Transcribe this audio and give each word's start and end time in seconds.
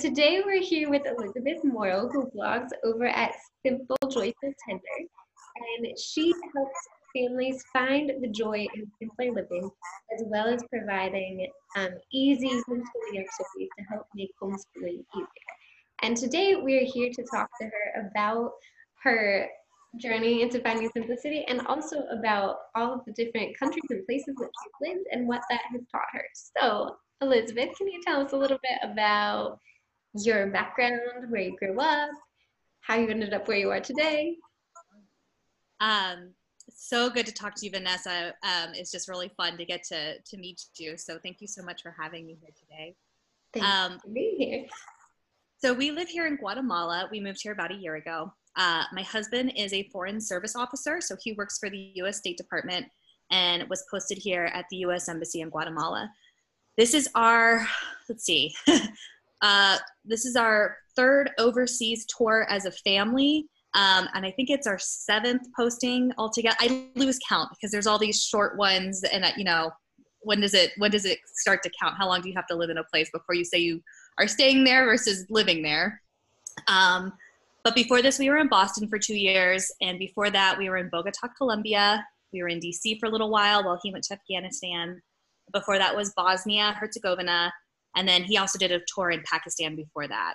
today 0.00 0.40
we're 0.46 0.62
here 0.62 0.88
with 0.88 1.02
Elizabeth 1.04 1.62
Morrow, 1.62 2.08
who 2.08 2.30
blogs 2.34 2.70
over 2.84 3.04
at 3.04 3.34
Simple 3.66 3.98
Joyful 4.08 4.54
Tender, 4.66 4.82
and 5.76 5.98
she 5.98 6.32
helps 6.54 6.88
families 7.14 7.62
find 7.70 8.10
the 8.22 8.28
joy 8.28 8.66
in 8.74 8.90
simpler 8.98 9.30
living, 9.30 9.70
as 10.16 10.24
well 10.26 10.46
as 10.46 10.64
providing 10.70 11.46
um, 11.76 11.90
easy 12.14 12.48
homeschooling 12.48 13.18
activities 13.18 13.68
to 13.78 13.84
help 13.90 14.06
make 14.14 14.30
homeschooling 14.42 15.04
easier. 15.14 15.52
And 16.02 16.16
today 16.16 16.56
we're 16.56 16.86
here 16.86 17.10
to 17.12 17.22
talk 17.30 17.50
to 17.60 17.66
her 17.66 18.08
about 18.08 18.52
her 19.02 19.48
journey 19.98 20.40
into 20.40 20.60
finding 20.60 20.88
simplicity 20.90 21.44
and 21.46 21.60
also 21.66 22.04
about 22.10 22.56
all 22.74 22.94
of 22.94 23.04
the 23.04 23.12
different 23.12 23.58
countries 23.58 23.84
and 23.90 24.06
places 24.06 24.34
that 24.38 24.48
she's 24.62 24.88
lived 24.88 25.06
and 25.12 25.28
what 25.28 25.42
that 25.50 25.60
has 25.70 25.82
taught 25.92 26.08
her. 26.12 26.24
So, 26.58 26.96
Elizabeth, 27.20 27.76
can 27.76 27.88
you 27.88 28.00
tell 28.02 28.24
us 28.24 28.32
a 28.32 28.36
little 28.36 28.58
bit 28.62 28.90
about 28.90 29.58
your 30.14 30.46
background, 30.48 31.30
where 31.30 31.42
you 31.42 31.56
grew 31.56 31.78
up, 31.80 32.10
how 32.80 32.96
you 32.96 33.08
ended 33.08 33.34
up 33.34 33.46
where 33.48 33.58
you 33.58 33.70
are 33.70 33.80
today? 33.80 34.36
Um, 35.80 36.34
so 36.68 37.10
good 37.10 37.26
to 37.26 37.32
talk 37.32 37.54
to 37.56 37.66
you, 37.66 37.72
Vanessa. 37.72 38.34
Um, 38.42 38.72
it's 38.74 38.90
just 38.90 39.08
really 39.08 39.30
fun 39.36 39.56
to 39.56 39.64
get 39.64 39.82
to, 39.84 40.18
to 40.18 40.36
meet 40.36 40.62
you. 40.78 40.96
So 40.96 41.18
thank 41.22 41.40
you 41.40 41.46
so 41.46 41.62
much 41.62 41.82
for 41.82 41.94
having 41.98 42.26
me 42.26 42.38
here 42.40 42.50
today. 42.58 42.96
Thanks 43.52 43.68
um, 43.68 43.98
for 43.98 44.08
being 44.08 44.36
here. 44.38 44.66
So 45.58 45.74
we 45.74 45.90
live 45.90 46.08
here 46.08 46.26
in 46.26 46.36
Guatemala. 46.36 47.08
We 47.10 47.20
moved 47.20 47.40
here 47.42 47.52
about 47.52 47.70
a 47.70 47.76
year 47.76 47.96
ago. 47.96 48.32
Uh, 48.56 48.84
my 48.92 49.02
husband 49.02 49.52
is 49.56 49.72
a 49.72 49.88
foreign 49.90 50.20
service 50.20 50.56
officer, 50.56 51.00
so 51.00 51.16
he 51.22 51.32
works 51.32 51.58
for 51.58 51.70
the 51.70 51.92
U.S. 51.96 52.18
State 52.18 52.36
Department 52.36 52.86
and 53.30 53.68
was 53.68 53.84
posted 53.90 54.18
here 54.18 54.50
at 54.54 54.64
the 54.70 54.78
U.S. 54.78 55.08
Embassy 55.08 55.40
in 55.40 55.50
Guatemala. 55.50 56.10
This 56.76 56.94
is 56.94 57.08
our, 57.14 57.66
let's 58.08 58.24
see, 58.24 58.54
uh, 59.42 59.78
this 60.04 60.24
is 60.24 60.36
our 60.36 60.76
third 60.96 61.30
overseas 61.38 62.06
tour 62.06 62.46
as 62.50 62.66
a 62.66 62.72
family. 62.72 63.46
Um, 63.74 64.08
and 64.14 64.26
I 64.26 64.32
think 64.32 64.50
it's 64.50 64.66
our 64.66 64.78
seventh 64.78 65.42
posting 65.56 66.12
altogether. 66.18 66.56
I 66.58 66.88
lose 66.96 67.18
count 67.28 67.50
because 67.50 67.70
there's 67.70 67.86
all 67.86 67.98
these 67.98 68.22
short 68.22 68.58
ones, 68.58 69.02
and 69.04 69.24
uh, 69.24 69.30
you 69.36 69.44
know, 69.44 69.70
when 70.22 70.40
does 70.40 70.54
it 70.54 70.72
when 70.76 70.90
does 70.90 71.04
it 71.04 71.18
start 71.26 71.62
to 71.62 71.70
count? 71.80 71.96
How 71.96 72.08
long 72.08 72.20
do 72.20 72.28
you 72.28 72.34
have 72.34 72.48
to 72.48 72.56
live 72.56 72.70
in 72.70 72.78
a 72.78 72.84
place 72.84 73.08
before 73.12 73.34
you 73.34 73.44
say 73.44 73.58
you 73.58 73.80
are 74.18 74.26
staying 74.26 74.64
there 74.64 74.84
versus 74.84 75.24
living 75.30 75.62
there? 75.62 76.02
Um, 76.66 77.12
but 77.62 77.76
before 77.76 78.02
this, 78.02 78.18
we 78.18 78.28
were 78.28 78.38
in 78.38 78.48
Boston 78.48 78.88
for 78.88 78.98
two 78.98 79.14
years, 79.14 79.70
and 79.80 79.98
before 79.98 80.30
that, 80.30 80.58
we 80.58 80.68
were 80.68 80.78
in 80.78 80.88
Bogota, 80.88 81.28
Colombia. 81.38 82.04
We 82.32 82.42
were 82.42 82.48
in 82.48 82.58
DC 82.58 82.98
for 82.98 83.06
a 83.06 83.10
little 83.10 83.30
while 83.30 83.64
while 83.64 83.78
he 83.82 83.92
went 83.92 84.04
to 84.04 84.14
Afghanistan. 84.14 85.00
Before 85.52 85.78
that 85.78 85.94
was 85.94 86.12
Bosnia, 86.16 86.72
Herzegovina, 86.78 87.52
and 87.96 88.08
then 88.08 88.22
he 88.22 88.36
also 88.36 88.58
did 88.58 88.72
a 88.72 88.80
tour 88.92 89.10
in 89.10 89.22
Pakistan 89.22 89.76
before 89.76 90.06
that. 90.08 90.34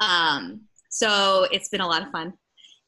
Um, 0.00 0.62
so 0.88 1.46
it's 1.50 1.68
been 1.68 1.80
a 1.80 1.86
lot 1.86 2.02
of 2.02 2.10
fun. 2.10 2.34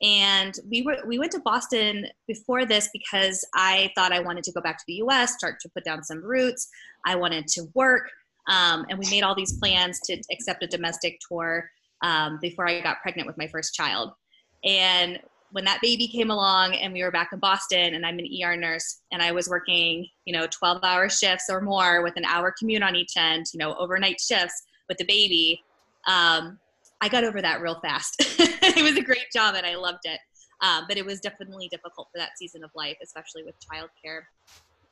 And 0.03 0.55
we 0.69 0.83
were 0.83 0.99
we 1.07 1.19
went 1.19 1.33
to 1.33 1.41
Boston 1.41 2.07
before 2.27 2.67
this 2.67 2.91
because 2.93 3.45
I 3.55 3.91
thought 3.95 4.13
I 4.13 4.21
wanted 4.21 4.45
to 4.45 4.53
go 4.53 4.61
back 4.61 4.77
to 4.79 4.85
the 4.87 4.95
U.S., 4.95 5.35
start 5.35 5.61
to 5.61 5.69
put 5.69 5.85
down 5.85 6.03
some 6.03 6.23
roots. 6.23 6.69
I 7.07 7.17
wanted 7.17 7.47
to 7.49 7.69
work, 7.75 8.11
um, 8.49 8.85
and 8.91 8.99
we 8.99 9.09
made 9.11 9.23
all 9.23 9.35
these 9.35 9.57
plans 9.59 10.01
to 10.01 10.21
accept 10.31 10.63
a 10.63 10.67
domestic 10.67 11.21
tour 11.27 11.71
um, 12.03 12.39
before 12.43 12.69
I 12.69 12.81
got 12.81 13.01
pregnant 13.03 13.27
with 13.27 13.39
my 13.39 13.47
first 13.47 13.75
child. 13.75 14.13
And 14.65 15.21
when 15.55 15.65
that 15.65 15.81
baby 15.81 16.09
came 16.09 16.33
along 16.33 16.75
and 16.75 16.93
we 16.93 17.05
were 17.05 17.13
back 17.13 17.31
in 17.33 17.39
Boston 17.39 17.95
and 17.95 18.05
I'm 18.05 18.19
an 18.19 18.29
ER 18.43 18.57
nurse 18.57 19.03
and 19.13 19.23
I 19.23 19.31
was 19.31 19.49
working, 19.49 20.05
you 20.25 20.37
know, 20.37 20.49
12 20.49 20.83
hour 20.83 21.09
shifts 21.09 21.45
or 21.49 21.61
more 21.61 22.03
with 22.03 22.15
an 22.17 22.25
hour 22.25 22.53
commute 22.59 22.83
on 22.83 22.97
each 22.97 23.13
end, 23.17 23.47
you 23.53 23.59
know, 23.59 23.77
overnight 23.77 24.21
shifts 24.21 24.65
with 24.89 24.99
the 24.99 25.05
baby, 25.05 25.63
um, 26.09 26.59
I 27.01 27.09
got 27.09 27.23
over 27.23 27.41
that 27.41 27.61
real 27.61 27.79
fast. 27.81 28.17
it 28.19 28.83
was 28.83 28.97
a 28.97 29.01
great 29.03 29.31
job 29.33 29.55
and 29.55 29.65
I 29.65 29.77
loved 29.77 30.01
it. 30.03 30.19
Um, 30.61 30.87
but 30.89 30.97
it 30.97 31.07
was 31.07 31.21
definitely 31.21 31.69
difficult 31.69 32.09
for 32.13 32.19
that 32.19 32.37
season 32.37 32.65
of 32.65 32.71
life, 32.75 32.97
especially 33.01 33.45
with 33.45 33.55
childcare. 33.61 34.23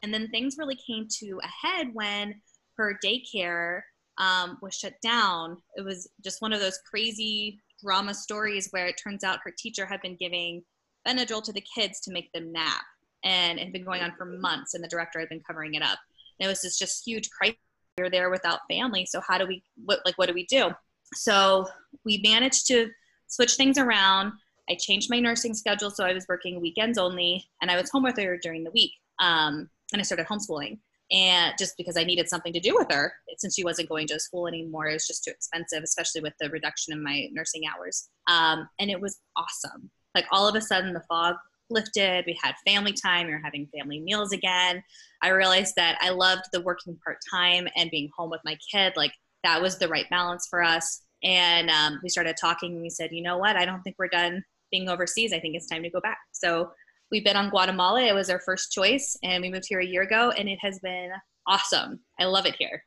And 0.04 0.14
then 0.14 0.28
things 0.28 0.58
really 0.58 0.78
came 0.86 1.08
to 1.18 1.40
a 1.42 1.66
head 1.66 1.88
when 1.92 2.40
her 2.76 3.00
daycare 3.04 3.80
um, 4.18 4.58
was 4.62 4.74
shut 4.74 4.94
down. 5.02 5.56
It 5.74 5.84
was 5.84 6.08
just 6.22 6.40
one 6.40 6.52
of 6.52 6.60
those 6.60 6.78
crazy 6.88 7.58
drama 7.82 8.14
stories 8.14 8.68
where 8.70 8.86
it 8.86 9.00
turns 9.02 9.24
out 9.24 9.40
her 9.44 9.52
teacher 9.56 9.86
had 9.86 10.00
been 10.00 10.16
giving 10.16 10.62
Benadryl 11.06 11.42
to 11.44 11.52
the 11.52 11.64
kids 11.74 12.00
to 12.00 12.12
make 12.12 12.32
them 12.32 12.52
nap, 12.52 12.82
and 13.24 13.58
it 13.58 13.64
had 13.64 13.72
been 13.72 13.84
going 13.84 14.02
on 14.02 14.12
for 14.16 14.24
months, 14.24 14.74
and 14.74 14.82
the 14.82 14.88
director 14.88 15.18
had 15.18 15.28
been 15.28 15.42
covering 15.46 15.74
it 15.74 15.82
up. 15.82 15.98
And 16.38 16.46
it 16.46 16.48
was 16.48 16.62
this 16.62 16.78
just 16.78 17.06
huge 17.06 17.30
crisis. 17.30 17.58
We 17.98 18.04
were 18.04 18.10
there 18.10 18.30
without 18.30 18.60
family, 18.70 19.06
so 19.06 19.20
how 19.20 19.38
do 19.38 19.46
we 19.46 19.62
what 19.84 20.00
like 20.04 20.16
what 20.16 20.28
do 20.28 20.34
we 20.34 20.46
do? 20.46 20.70
So 21.14 21.66
we 22.04 22.20
managed 22.22 22.66
to 22.68 22.88
switch 23.26 23.54
things 23.54 23.76
around. 23.76 24.32
I 24.70 24.76
changed 24.80 25.10
my 25.10 25.18
nursing 25.18 25.54
schedule, 25.54 25.90
so 25.90 26.04
I 26.04 26.14
was 26.14 26.26
working 26.28 26.60
weekends 26.60 26.96
only, 26.96 27.44
and 27.60 27.70
I 27.70 27.76
was 27.78 27.90
home 27.90 28.04
with 28.04 28.16
her 28.16 28.38
during 28.38 28.64
the 28.64 28.70
week. 28.70 28.92
Um, 29.18 29.68
and 29.92 30.00
I 30.00 30.04
started 30.04 30.26
homeschooling 30.26 30.78
and 31.12 31.54
just 31.58 31.76
because 31.76 31.96
I 31.96 32.04
needed 32.04 32.28
something 32.28 32.52
to 32.54 32.60
do 32.60 32.74
with 32.74 32.90
her 32.90 33.12
since 33.36 33.54
she 33.54 33.64
wasn't 33.64 33.88
going 33.88 34.06
to 34.08 34.18
school 34.18 34.48
anymore. 34.48 34.86
It 34.86 34.94
was 34.94 35.06
just 35.06 35.24
too 35.24 35.30
expensive, 35.30 35.82
especially 35.82 36.22
with 36.22 36.32
the 36.40 36.48
reduction 36.48 36.92
in 36.92 37.02
my 37.02 37.28
nursing 37.32 37.62
hours. 37.66 38.08
Um, 38.28 38.68
and 38.80 38.90
it 38.90 39.00
was 39.00 39.20
awesome. 39.36 39.90
Like 40.14 40.26
all 40.30 40.48
of 40.48 40.54
a 40.54 40.60
sudden, 40.60 40.94
the 40.94 41.02
fog 41.08 41.36
lifted. 41.70 42.24
We 42.26 42.38
had 42.42 42.54
family 42.66 42.92
time. 42.92 43.26
We 43.26 43.32
were 43.32 43.40
having 43.42 43.68
family 43.76 44.00
meals 44.00 44.32
again. 44.32 44.82
I 45.22 45.28
realized 45.28 45.74
that 45.76 45.98
I 46.00 46.10
loved 46.10 46.44
the 46.52 46.62
working 46.62 46.98
part 47.04 47.18
time 47.30 47.68
and 47.76 47.90
being 47.90 48.10
home 48.16 48.30
with 48.30 48.40
my 48.44 48.56
kid. 48.70 48.94
Like 48.96 49.12
that 49.44 49.60
was 49.60 49.78
the 49.78 49.88
right 49.88 50.08
balance 50.10 50.46
for 50.48 50.62
us. 50.62 51.02
And 51.22 51.70
um, 51.70 52.00
we 52.02 52.08
started 52.08 52.36
talking. 52.40 52.72
And 52.72 52.82
we 52.82 52.90
said, 52.90 53.10
you 53.12 53.22
know 53.22 53.38
what? 53.38 53.56
I 53.56 53.64
don't 53.64 53.82
think 53.82 53.96
we're 53.98 54.08
done 54.08 54.42
being 54.70 54.88
overseas. 54.88 55.32
I 55.32 55.40
think 55.40 55.54
it's 55.54 55.68
time 55.68 55.82
to 55.82 55.90
go 55.90 56.00
back. 56.00 56.18
So 56.32 56.70
we've 57.12 57.22
been 57.22 57.36
on 57.36 57.50
Guatemala. 57.50 58.02
It 58.02 58.14
was 58.14 58.30
our 58.30 58.40
first 58.40 58.72
choice, 58.72 59.16
and 59.22 59.42
we 59.42 59.50
moved 59.50 59.66
here 59.68 59.80
a 59.80 59.86
year 59.86 60.02
ago, 60.02 60.32
and 60.36 60.48
it 60.48 60.58
has 60.62 60.80
been 60.80 61.10
awesome. 61.46 62.00
I 62.18 62.24
love 62.24 62.46
it 62.46 62.56
here. 62.58 62.82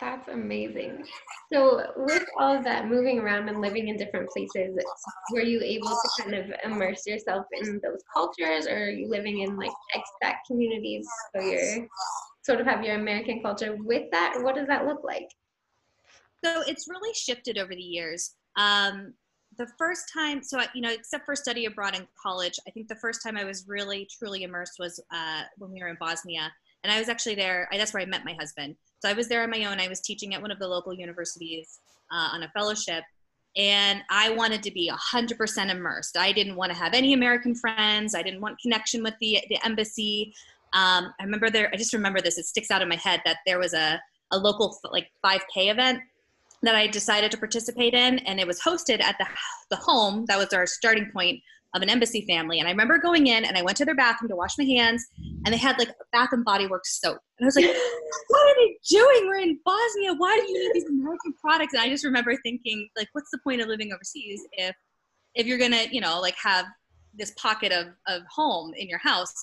That's 0.00 0.26
amazing. 0.28 1.04
So, 1.52 1.92
with 1.96 2.24
all 2.40 2.56
of 2.56 2.64
that 2.64 2.88
moving 2.88 3.20
around 3.20 3.48
and 3.48 3.60
living 3.60 3.88
in 3.88 3.96
different 3.96 4.28
places, 4.30 4.76
were 5.30 5.40
you 5.40 5.60
able 5.62 5.88
to 5.88 6.22
kind 6.22 6.34
of 6.34 6.46
immerse 6.64 7.06
yourself 7.06 7.46
in 7.52 7.80
those 7.84 8.02
cultures, 8.12 8.66
or 8.66 8.86
are 8.86 8.90
you 8.90 9.08
living 9.08 9.40
in 9.40 9.56
like 9.56 9.70
expat 9.94 10.34
communities? 10.48 11.06
So 11.36 11.42
you're 11.42 11.86
sort 12.42 12.60
of 12.60 12.66
have 12.66 12.82
your 12.82 12.96
American 12.96 13.40
culture 13.42 13.76
with 13.78 14.10
that. 14.10 14.34
What 14.40 14.56
does 14.56 14.66
that 14.66 14.86
look 14.86 15.04
like? 15.04 15.28
So 16.44 16.62
it's 16.66 16.88
really 16.88 17.14
shifted 17.14 17.56
over 17.56 17.74
the 17.74 17.80
years. 17.80 18.34
Um, 18.56 19.14
the 19.56 19.68
first 19.78 20.10
time, 20.12 20.42
so 20.42 20.58
I, 20.58 20.66
you 20.74 20.80
know, 20.80 20.90
except 20.90 21.24
for 21.24 21.36
study 21.36 21.66
abroad 21.66 21.96
in 21.96 22.06
college, 22.20 22.58
I 22.66 22.70
think 22.70 22.88
the 22.88 22.96
first 22.96 23.22
time 23.22 23.36
I 23.36 23.44
was 23.44 23.64
really 23.66 24.08
truly 24.18 24.42
immersed 24.42 24.74
was 24.78 25.00
uh, 25.12 25.42
when 25.58 25.70
we 25.70 25.80
were 25.80 25.88
in 25.88 25.96
Bosnia, 26.00 26.52
and 26.82 26.92
I 26.92 26.98
was 26.98 27.08
actually 27.08 27.34
there. 27.34 27.68
I, 27.72 27.78
that's 27.78 27.92
where 27.92 28.02
I 28.02 28.06
met 28.06 28.24
my 28.24 28.34
husband. 28.34 28.76
So 29.00 29.08
I 29.08 29.12
was 29.12 29.28
there 29.28 29.42
on 29.42 29.50
my 29.50 29.64
own. 29.64 29.80
I 29.80 29.88
was 29.88 30.00
teaching 30.00 30.34
at 30.34 30.42
one 30.42 30.50
of 30.50 30.58
the 30.58 30.68
local 30.68 30.92
universities 30.92 31.80
uh, 32.12 32.28
on 32.32 32.42
a 32.42 32.48
fellowship, 32.50 33.04
and 33.56 34.02
I 34.10 34.30
wanted 34.30 34.62
to 34.64 34.70
be 34.70 34.90
100% 34.90 35.70
immersed. 35.70 36.16
I 36.16 36.32
didn't 36.32 36.56
want 36.56 36.72
to 36.72 36.78
have 36.78 36.94
any 36.94 37.12
American 37.12 37.54
friends. 37.54 38.14
I 38.14 38.22
didn't 38.22 38.40
want 38.40 38.58
connection 38.60 39.02
with 39.02 39.14
the 39.20 39.40
the 39.48 39.58
embassy. 39.64 40.34
Um, 40.72 41.12
I 41.20 41.24
remember 41.24 41.50
there. 41.50 41.70
I 41.72 41.76
just 41.76 41.92
remember 41.92 42.20
this. 42.20 42.38
It 42.38 42.46
sticks 42.46 42.70
out 42.70 42.82
in 42.82 42.88
my 42.88 42.96
head 42.96 43.20
that 43.24 43.38
there 43.46 43.58
was 43.58 43.74
a 43.74 44.00
a 44.32 44.38
local 44.38 44.76
like 44.90 45.10
5K 45.24 45.70
event 45.70 46.00
that 46.64 46.74
I 46.74 46.86
decided 46.86 47.30
to 47.32 47.38
participate 47.38 47.94
in, 47.94 48.18
and 48.20 48.40
it 48.40 48.46
was 48.46 48.60
hosted 48.60 49.02
at 49.02 49.16
the 49.18 49.26
the 49.70 49.76
home 49.76 50.24
that 50.28 50.38
was 50.38 50.52
our 50.52 50.66
starting 50.66 51.10
point 51.12 51.40
of 51.74 51.82
an 51.82 51.90
embassy 51.90 52.24
family. 52.26 52.60
And 52.60 52.68
I 52.68 52.70
remember 52.70 52.98
going 52.98 53.26
in, 53.26 53.44
and 53.44 53.56
I 53.58 53.62
went 53.62 53.76
to 53.78 53.84
their 53.84 53.96
bathroom 53.96 54.28
to 54.28 54.36
wash 54.36 54.56
my 54.56 54.64
hands, 54.64 55.04
and 55.44 55.52
they 55.52 55.58
had 55.58 55.78
like 55.78 55.88
Bath 56.12 56.28
and 56.32 56.44
Body 56.44 56.66
Works 56.66 57.00
soap, 57.00 57.18
and 57.38 57.44
I 57.44 57.46
was 57.46 57.56
like, 57.56 57.66
"What 58.28 58.48
are 58.48 58.54
they 58.56 58.76
doing? 58.88 59.26
We're 59.26 59.40
in 59.40 59.58
Bosnia. 59.64 60.14
Why 60.14 60.40
do 60.40 60.52
you 60.52 60.64
need 60.64 60.74
these 60.74 60.88
American 60.88 61.34
products?" 61.40 61.74
And 61.74 61.82
I 61.82 61.88
just 61.88 62.04
remember 62.04 62.34
thinking, 62.42 62.88
like, 62.96 63.08
"What's 63.12 63.30
the 63.30 63.38
point 63.44 63.60
of 63.60 63.68
living 63.68 63.92
overseas 63.92 64.40
if 64.52 64.74
if 65.34 65.46
you're 65.46 65.58
gonna, 65.58 65.84
you 65.90 66.00
know, 66.00 66.20
like 66.20 66.36
have 66.42 66.66
this 67.12 67.32
pocket 67.32 67.72
of 67.72 67.88
of 68.06 68.22
home 68.32 68.72
in 68.76 68.88
your 68.88 69.00
house?" 69.00 69.34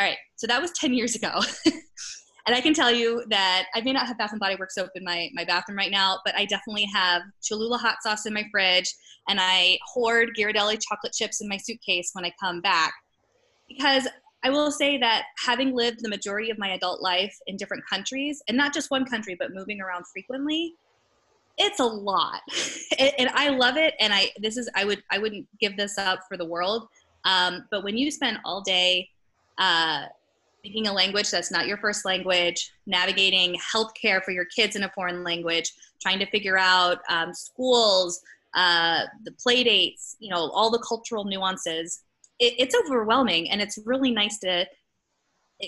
All 0.00 0.06
right, 0.06 0.16
so 0.36 0.46
that 0.46 0.60
was 0.60 0.70
ten 0.72 0.94
years 0.94 1.14
ago. 1.14 1.40
And 2.46 2.54
I 2.54 2.60
can 2.60 2.74
tell 2.74 2.90
you 2.90 3.24
that 3.30 3.66
I 3.74 3.80
may 3.80 3.92
not 3.92 4.06
have 4.06 4.18
Bath 4.18 4.32
and 4.32 4.40
Body 4.40 4.56
Works 4.58 4.74
soap 4.74 4.90
in 4.94 5.04
my, 5.04 5.30
my 5.32 5.44
bathroom 5.44 5.78
right 5.78 5.90
now, 5.90 6.18
but 6.24 6.34
I 6.36 6.44
definitely 6.44 6.86
have 6.92 7.22
Cholula 7.42 7.78
hot 7.78 8.02
sauce 8.02 8.26
in 8.26 8.34
my 8.34 8.44
fridge, 8.50 8.92
and 9.28 9.38
I 9.40 9.78
hoard 9.86 10.30
Ghirardelli 10.38 10.78
chocolate 10.86 11.14
chips 11.14 11.40
in 11.40 11.48
my 11.48 11.56
suitcase 11.56 12.10
when 12.12 12.24
I 12.24 12.32
come 12.38 12.60
back. 12.60 12.92
Because 13.66 14.06
I 14.42 14.50
will 14.50 14.70
say 14.70 14.98
that 14.98 15.24
having 15.42 15.74
lived 15.74 16.02
the 16.02 16.10
majority 16.10 16.50
of 16.50 16.58
my 16.58 16.74
adult 16.74 17.00
life 17.00 17.34
in 17.46 17.56
different 17.56 17.82
countries, 17.88 18.42
and 18.46 18.58
not 18.58 18.74
just 18.74 18.90
one 18.90 19.06
country, 19.06 19.36
but 19.38 19.54
moving 19.54 19.80
around 19.80 20.04
frequently, 20.06 20.74
it's 21.56 21.80
a 21.80 21.84
lot, 21.84 22.40
and 22.98 23.30
I 23.32 23.48
love 23.48 23.78
it. 23.78 23.94
And 24.00 24.12
I 24.12 24.32
this 24.38 24.58
is 24.58 24.68
I 24.74 24.84
would 24.84 25.02
I 25.10 25.18
wouldn't 25.18 25.46
give 25.60 25.78
this 25.78 25.96
up 25.96 26.20
for 26.28 26.36
the 26.36 26.44
world. 26.44 26.88
Um, 27.24 27.64
but 27.70 27.84
when 27.84 27.96
you 27.96 28.10
spend 28.10 28.38
all 28.44 28.60
day 28.60 29.08
uh, 29.56 30.06
speaking 30.64 30.86
a 30.86 30.92
language 30.92 31.30
that's 31.30 31.50
not 31.50 31.66
your 31.66 31.76
first 31.76 32.06
language, 32.06 32.72
navigating 32.86 33.54
healthcare 33.56 34.24
for 34.24 34.30
your 34.30 34.46
kids 34.46 34.76
in 34.76 34.84
a 34.84 34.90
foreign 34.94 35.22
language, 35.22 35.70
trying 36.00 36.18
to 36.18 36.24
figure 36.30 36.56
out 36.56 37.00
um, 37.10 37.34
schools, 37.34 38.18
uh, 38.54 39.02
the 39.24 39.32
play 39.32 39.62
dates, 39.62 40.16
you 40.20 40.30
know, 40.30 40.50
all 40.52 40.70
the 40.70 40.78
cultural 40.78 41.26
nuances. 41.26 42.00
It, 42.38 42.54
it's 42.56 42.74
overwhelming, 42.74 43.50
and 43.50 43.60
it's 43.60 43.78
really 43.84 44.10
nice 44.10 44.38
to 44.38 44.64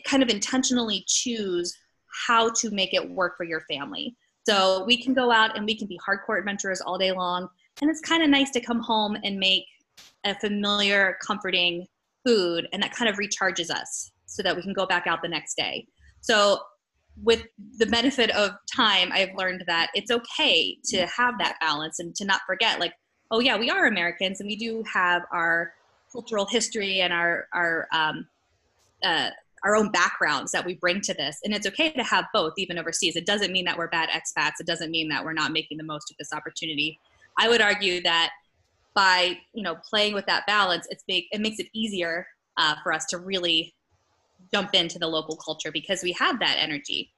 kind 0.07 0.23
of 0.23 0.31
intentionally 0.31 1.05
choose 1.07 1.77
how 2.27 2.51
to 2.53 2.71
make 2.71 2.95
it 2.95 3.11
work 3.11 3.37
for 3.37 3.45
your 3.45 3.61
family. 3.71 4.17
So 4.49 4.83
we 4.87 4.97
can 4.97 5.13
go 5.13 5.31
out 5.31 5.59
and 5.59 5.67
we 5.67 5.77
can 5.77 5.89
be 5.89 6.01
hardcore 6.09 6.39
adventurers 6.39 6.81
all 6.81 6.97
day 6.97 7.13
long, 7.13 7.51
and 7.83 7.91
it's 7.91 8.01
kind 8.01 8.23
of 8.23 8.31
nice 8.31 8.51
to 8.53 8.63
come 8.63 8.81
home 8.81 9.19
and 9.25 9.39
make 9.39 9.67
a 10.25 10.35
familiar, 10.37 11.19
comforting 11.21 11.87
food, 12.25 12.67
and 12.73 12.83
that 12.83 12.95
kind 12.95 13.11
of 13.11 13.17
recharges 13.17 13.69
us 13.69 14.11
so 14.37 14.43
that 14.43 14.55
we 14.55 14.63
can 14.63 14.75
go 14.75 14.87
back 14.87 15.07
out 15.07 15.23
the 15.23 15.29
next 15.29 15.57
day. 15.57 15.87
So 16.21 16.61
with 17.23 17.45
the 17.79 17.87
benefit 17.87 18.31
of 18.31 18.51
time, 18.75 19.11
I've 19.13 19.35
learned 19.37 19.65
that 19.67 19.91
it's 19.95 20.11
okay 20.11 20.77
to 20.85 21.07
have 21.07 21.39
that 21.39 21.57
balance 21.61 21.99
and 21.99 22.15
to 22.17 22.27
not 22.27 22.43
forget, 22.47 22.79
like, 22.79 22.93
oh 23.31 23.41
yeah, 23.41 23.57
we 23.57 23.71
are 23.71 23.87
Americans 23.87 24.41
and 24.41 24.47
we 24.47 24.57
do 24.57 24.85
have 24.93 25.23
our 25.33 25.73
cultural 26.13 26.47
history 26.47 27.01
and 27.01 27.13
our 27.13 27.49
our 27.55 27.89
um, 27.93 28.27
uh, 29.03 29.31
our 29.65 29.75
own 29.75 29.91
backgrounds 29.91 30.53
that 30.53 30.65
we 30.65 30.75
bring 30.75 31.01
to 31.01 31.15
this, 31.15 31.39
and 31.43 31.55
it's 31.55 31.67
okay 31.67 31.91
to 31.93 32.03
have 32.03 32.27
both, 32.35 32.53
even 32.59 32.79
overseas. 32.79 33.17
It 33.17 33.25
doesn't 33.25 33.51
mean 33.51 33.65
that 33.65 33.79
we're 33.79 33.89
bad 33.89 34.11
expats. 34.11 34.61
It 34.61 34.67
doesn't 34.67 34.91
mean 34.91 35.09
that 35.09 35.25
we're 35.25 35.33
not 35.33 35.53
making 35.53 35.79
the 35.79 35.85
most 35.85 36.11
of 36.11 36.17
this 36.19 36.33
opportunity. 36.33 37.01
I 37.39 37.49
would 37.49 37.63
argue 37.63 38.03
that 38.03 38.31
by 38.95 39.39
you 39.55 39.63
know 39.63 39.77
playing 39.89 40.13
with 40.13 40.27
that 40.27 40.47
balance, 40.47 40.87
it's 40.91 41.05
make, 41.09 41.29
it 41.33 41.41
makes 41.41 41.59
it 41.59 41.69
easier 41.73 42.27
uh, 42.59 42.75
for 42.83 42.93
us 42.93 43.07
to 43.07 43.19
really 43.19 43.75
jump 44.53 44.75
into 44.75 44.99
the 44.99 45.09
local 45.09 45.37
culture 45.37 45.73
because 45.73 46.03
we 46.03 46.13
have 46.13 46.39
that 46.41 46.57
energy. 46.59 47.13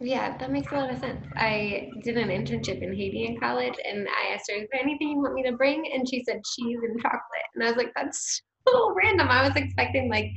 Yeah, 0.00 0.36
that 0.38 0.50
makes 0.50 0.72
a 0.72 0.74
lot 0.74 0.90
of 0.90 0.98
sense. 0.98 1.24
I 1.36 1.90
did 2.02 2.18
an 2.18 2.28
internship 2.28 2.82
in 2.82 2.94
Haiti 2.94 3.26
in 3.26 3.38
college 3.38 3.74
and 3.88 4.08
I 4.08 4.34
asked 4.34 4.50
her, 4.50 4.56
Is 4.56 4.68
there 4.72 4.82
anything 4.82 5.10
you 5.10 5.18
want 5.18 5.34
me 5.34 5.42
to 5.44 5.52
bring? 5.52 5.90
And 5.92 6.08
she 6.08 6.22
said 6.24 6.42
cheese 6.54 6.78
and 6.82 7.00
chocolate. 7.00 7.48
And 7.54 7.64
I 7.64 7.68
was 7.68 7.76
like, 7.76 7.92
That's 7.94 8.42
so 8.68 8.92
random. 8.94 9.28
I 9.28 9.46
was 9.46 9.56
expecting 9.56 10.10
like 10.10 10.30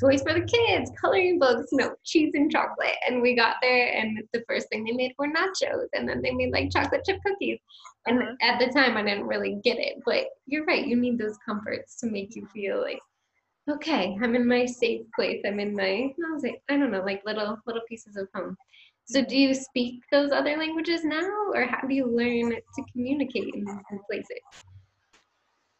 toys 0.00 0.22
for 0.22 0.32
the 0.32 0.46
kids, 0.46 0.90
coloring 1.00 1.38
books, 1.38 1.68
no, 1.72 1.94
cheese 2.04 2.32
and 2.34 2.50
chocolate. 2.50 2.96
And 3.06 3.20
we 3.20 3.36
got 3.36 3.56
there 3.60 3.92
and 3.94 4.18
the 4.32 4.42
first 4.48 4.68
thing 4.70 4.84
they 4.84 4.92
made 4.92 5.12
were 5.18 5.28
nachos 5.28 5.86
and 5.92 6.08
then 6.08 6.22
they 6.22 6.32
made 6.32 6.52
like 6.52 6.72
chocolate 6.72 7.04
chip 7.04 7.20
cookies. 7.24 7.58
And 8.06 8.18
uh-huh. 8.18 8.34
at 8.40 8.58
the 8.58 8.72
time 8.72 8.96
I 8.96 9.02
didn't 9.02 9.26
really 9.26 9.60
get 9.62 9.78
it. 9.78 9.98
But 10.06 10.24
you're 10.46 10.64
right, 10.64 10.86
you 10.86 10.96
need 10.96 11.18
those 11.18 11.36
comforts 11.44 12.00
to 12.00 12.06
make 12.06 12.34
you 12.34 12.46
feel 12.52 12.80
like 12.80 12.98
okay, 13.70 14.16
I'm 14.22 14.34
in 14.34 14.46
my 14.46 14.66
safe 14.66 15.02
place. 15.14 15.42
I'm 15.46 15.60
in 15.60 15.74
my, 15.74 16.12
I 16.68 16.76
don't 16.76 16.90
know, 16.90 17.02
like 17.02 17.22
little 17.24 17.58
little 17.66 17.82
pieces 17.88 18.16
of 18.16 18.28
home. 18.34 18.56
So 19.04 19.24
do 19.24 19.36
you 19.36 19.54
speak 19.54 20.02
those 20.10 20.30
other 20.32 20.56
languages 20.56 21.04
now, 21.04 21.28
or 21.54 21.66
how 21.66 21.86
do 21.86 21.94
you 21.94 22.06
learn 22.06 22.52
to 22.52 22.84
communicate 22.92 23.54
in 23.54 23.64
these 23.64 24.00
places? 24.08 24.38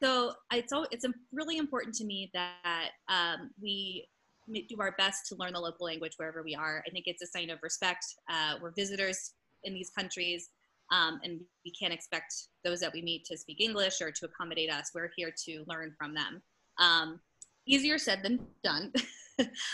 So 0.02 0.32
it's 0.52 0.72
it's 0.90 1.06
really 1.32 1.58
important 1.58 1.94
to 1.96 2.04
me 2.04 2.30
that 2.34 2.90
um, 3.08 3.50
we 3.60 4.08
do 4.52 4.76
our 4.80 4.92
best 4.98 5.26
to 5.28 5.36
learn 5.36 5.52
the 5.52 5.60
local 5.60 5.86
language 5.86 6.14
wherever 6.16 6.42
we 6.42 6.54
are. 6.54 6.82
I 6.86 6.90
think 6.90 7.04
it's 7.06 7.22
a 7.22 7.26
sign 7.26 7.50
of 7.50 7.60
respect. 7.62 8.04
Uh, 8.28 8.54
we're 8.60 8.72
visitors 8.72 9.34
in 9.62 9.72
these 9.72 9.90
countries, 9.90 10.50
um, 10.90 11.20
and 11.22 11.40
we 11.64 11.70
can't 11.70 11.92
expect 11.92 12.34
those 12.64 12.80
that 12.80 12.92
we 12.92 13.02
meet 13.02 13.24
to 13.26 13.36
speak 13.36 13.60
English 13.60 14.00
or 14.00 14.10
to 14.10 14.26
accommodate 14.26 14.72
us. 14.72 14.90
We're 14.92 15.10
here 15.16 15.32
to 15.44 15.64
learn 15.68 15.94
from 15.96 16.14
them. 16.14 16.42
Um, 16.78 17.20
easier 17.66 17.98
said 17.98 18.22
than 18.22 18.40
done. 18.62 18.92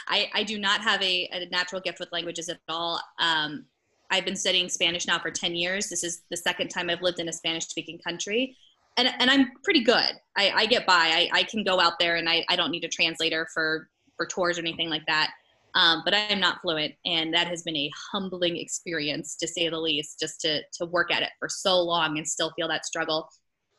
I, 0.08 0.30
I 0.34 0.42
do 0.44 0.58
not 0.58 0.82
have 0.82 1.02
a, 1.02 1.28
a, 1.32 1.46
natural 1.50 1.80
gift 1.80 2.00
with 2.00 2.10
languages 2.12 2.48
at 2.48 2.58
all. 2.68 3.00
Um, 3.18 3.64
I've 4.10 4.24
been 4.24 4.36
studying 4.36 4.68
Spanish 4.68 5.06
now 5.06 5.18
for 5.18 5.30
10 5.30 5.54
years. 5.54 5.88
This 5.88 6.04
is 6.04 6.22
the 6.30 6.36
second 6.36 6.68
time 6.68 6.88
I've 6.88 7.02
lived 7.02 7.20
in 7.20 7.28
a 7.28 7.32
Spanish 7.32 7.66
speaking 7.66 7.98
country. 7.98 8.56
And, 8.96 9.12
and 9.18 9.30
I'm 9.30 9.52
pretty 9.62 9.84
good. 9.84 10.12
I, 10.36 10.50
I 10.54 10.66
get 10.66 10.86
by. 10.86 10.94
I, 10.94 11.30
I 11.32 11.42
can 11.44 11.62
go 11.62 11.80
out 11.80 11.98
there 11.98 12.16
and 12.16 12.28
I, 12.28 12.44
I 12.48 12.56
don't 12.56 12.70
need 12.70 12.84
a 12.84 12.88
translator 12.88 13.46
for, 13.52 13.88
for 14.16 14.26
tours 14.26 14.58
or 14.58 14.62
anything 14.62 14.88
like 14.88 15.06
that. 15.06 15.30
Um, 15.74 16.02
but 16.04 16.14
I 16.14 16.18
am 16.18 16.40
not 16.40 16.60
fluent. 16.62 16.94
And 17.04 17.32
that 17.34 17.46
has 17.46 17.62
been 17.62 17.76
a 17.76 17.90
humbling 18.10 18.56
experience, 18.56 19.36
to 19.36 19.46
say 19.46 19.68
the 19.68 19.78
least, 19.78 20.18
just 20.18 20.40
to, 20.40 20.62
to 20.74 20.86
work 20.86 21.12
at 21.12 21.22
it 21.22 21.30
for 21.38 21.48
so 21.48 21.80
long 21.80 22.16
and 22.16 22.26
still 22.26 22.52
feel 22.56 22.68
that 22.68 22.86
struggle. 22.86 23.28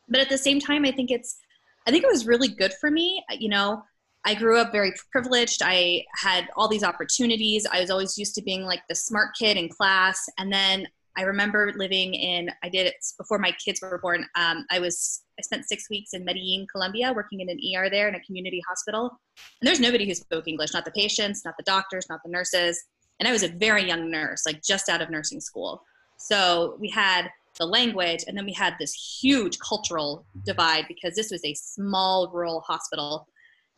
But 0.08 0.20
at 0.20 0.28
the 0.28 0.38
same 0.38 0.60
time, 0.60 0.84
I 0.84 0.92
think 0.92 1.10
it's, 1.10 1.38
I 1.86 1.90
think 1.90 2.04
it 2.04 2.10
was 2.10 2.26
really 2.26 2.48
good 2.48 2.72
for 2.80 2.90
me. 2.90 3.22
You 3.38 3.48
know, 3.48 3.82
I 4.24 4.34
grew 4.34 4.58
up 4.58 4.72
very 4.72 4.92
privileged. 5.10 5.62
I 5.64 6.04
had 6.14 6.48
all 6.56 6.68
these 6.68 6.82
opportunities. 6.82 7.66
I 7.70 7.80
was 7.80 7.90
always 7.90 8.18
used 8.18 8.34
to 8.34 8.42
being 8.42 8.62
like 8.62 8.82
the 8.88 8.94
smart 8.94 9.30
kid 9.38 9.56
in 9.56 9.68
class. 9.68 10.26
And 10.38 10.52
then 10.52 10.86
I 11.16 11.22
remember 11.22 11.72
living 11.76 12.14
in, 12.14 12.50
I 12.62 12.68
did 12.68 12.86
it 12.86 12.94
before 13.18 13.38
my 13.38 13.52
kids 13.52 13.80
were 13.80 13.98
born. 13.98 14.26
Um, 14.36 14.66
I 14.70 14.78
was, 14.78 15.22
I 15.38 15.42
spent 15.42 15.66
six 15.66 15.88
weeks 15.88 16.12
in 16.12 16.24
Medellin, 16.24 16.66
Colombia, 16.70 17.12
working 17.14 17.40
in 17.40 17.48
an 17.48 17.58
ER 17.74 17.88
there 17.88 18.08
in 18.08 18.14
a 18.14 18.20
community 18.20 18.62
hospital. 18.68 19.18
And 19.60 19.66
there's 19.66 19.80
nobody 19.80 20.06
who 20.06 20.14
spoke 20.14 20.46
English, 20.46 20.74
not 20.74 20.84
the 20.84 20.90
patients, 20.90 21.44
not 21.44 21.54
the 21.58 21.64
doctors, 21.64 22.06
not 22.10 22.20
the 22.24 22.30
nurses. 22.30 22.82
And 23.18 23.28
I 23.28 23.32
was 23.32 23.42
a 23.42 23.48
very 23.48 23.86
young 23.86 24.10
nurse, 24.10 24.44
like 24.46 24.62
just 24.62 24.88
out 24.88 25.02
of 25.02 25.10
nursing 25.10 25.40
school. 25.40 25.82
So 26.18 26.76
we 26.78 26.90
had 26.90 27.30
the 27.58 27.66
language, 27.66 28.24
and 28.26 28.36
then 28.36 28.44
we 28.44 28.52
had 28.52 28.74
this 28.78 29.18
huge 29.20 29.58
cultural 29.58 30.24
divide 30.44 30.86
because 30.88 31.14
this 31.14 31.30
was 31.30 31.44
a 31.44 31.54
small 31.54 32.30
rural 32.32 32.60
hospital 32.60 33.26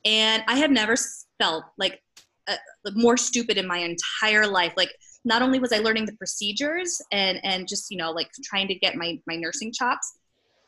and 0.04 0.42
I 0.46 0.56
have 0.56 0.70
never 0.70 0.96
felt 1.38 1.64
like 1.78 2.00
uh, 2.48 2.56
more 2.94 3.16
stupid 3.16 3.56
in 3.56 3.66
my 3.66 3.78
entire 3.78 4.46
life. 4.46 4.72
Like 4.76 4.90
not 5.24 5.42
only 5.42 5.58
was 5.58 5.72
I 5.72 5.78
learning 5.78 6.06
the 6.06 6.16
procedures 6.16 7.00
and 7.12 7.38
and 7.44 7.68
just 7.68 7.90
you 7.90 7.96
know 7.96 8.10
like 8.10 8.30
trying 8.44 8.68
to 8.68 8.74
get 8.74 8.96
my 8.96 9.18
my 9.26 9.36
nursing 9.36 9.72
chops, 9.72 10.18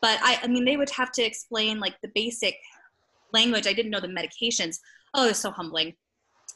but 0.00 0.18
I 0.22 0.38
I 0.42 0.46
mean 0.46 0.64
they 0.64 0.76
would 0.76 0.90
have 0.90 1.12
to 1.12 1.22
explain 1.22 1.80
like 1.80 1.94
the 2.02 2.10
basic 2.14 2.56
language. 3.32 3.66
I 3.66 3.72
didn't 3.72 3.90
know 3.90 4.00
the 4.00 4.08
medications. 4.08 4.78
Oh, 5.14 5.28
it's 5.28 5.40
so 5.40 5.50
humbling. 5.50 5.94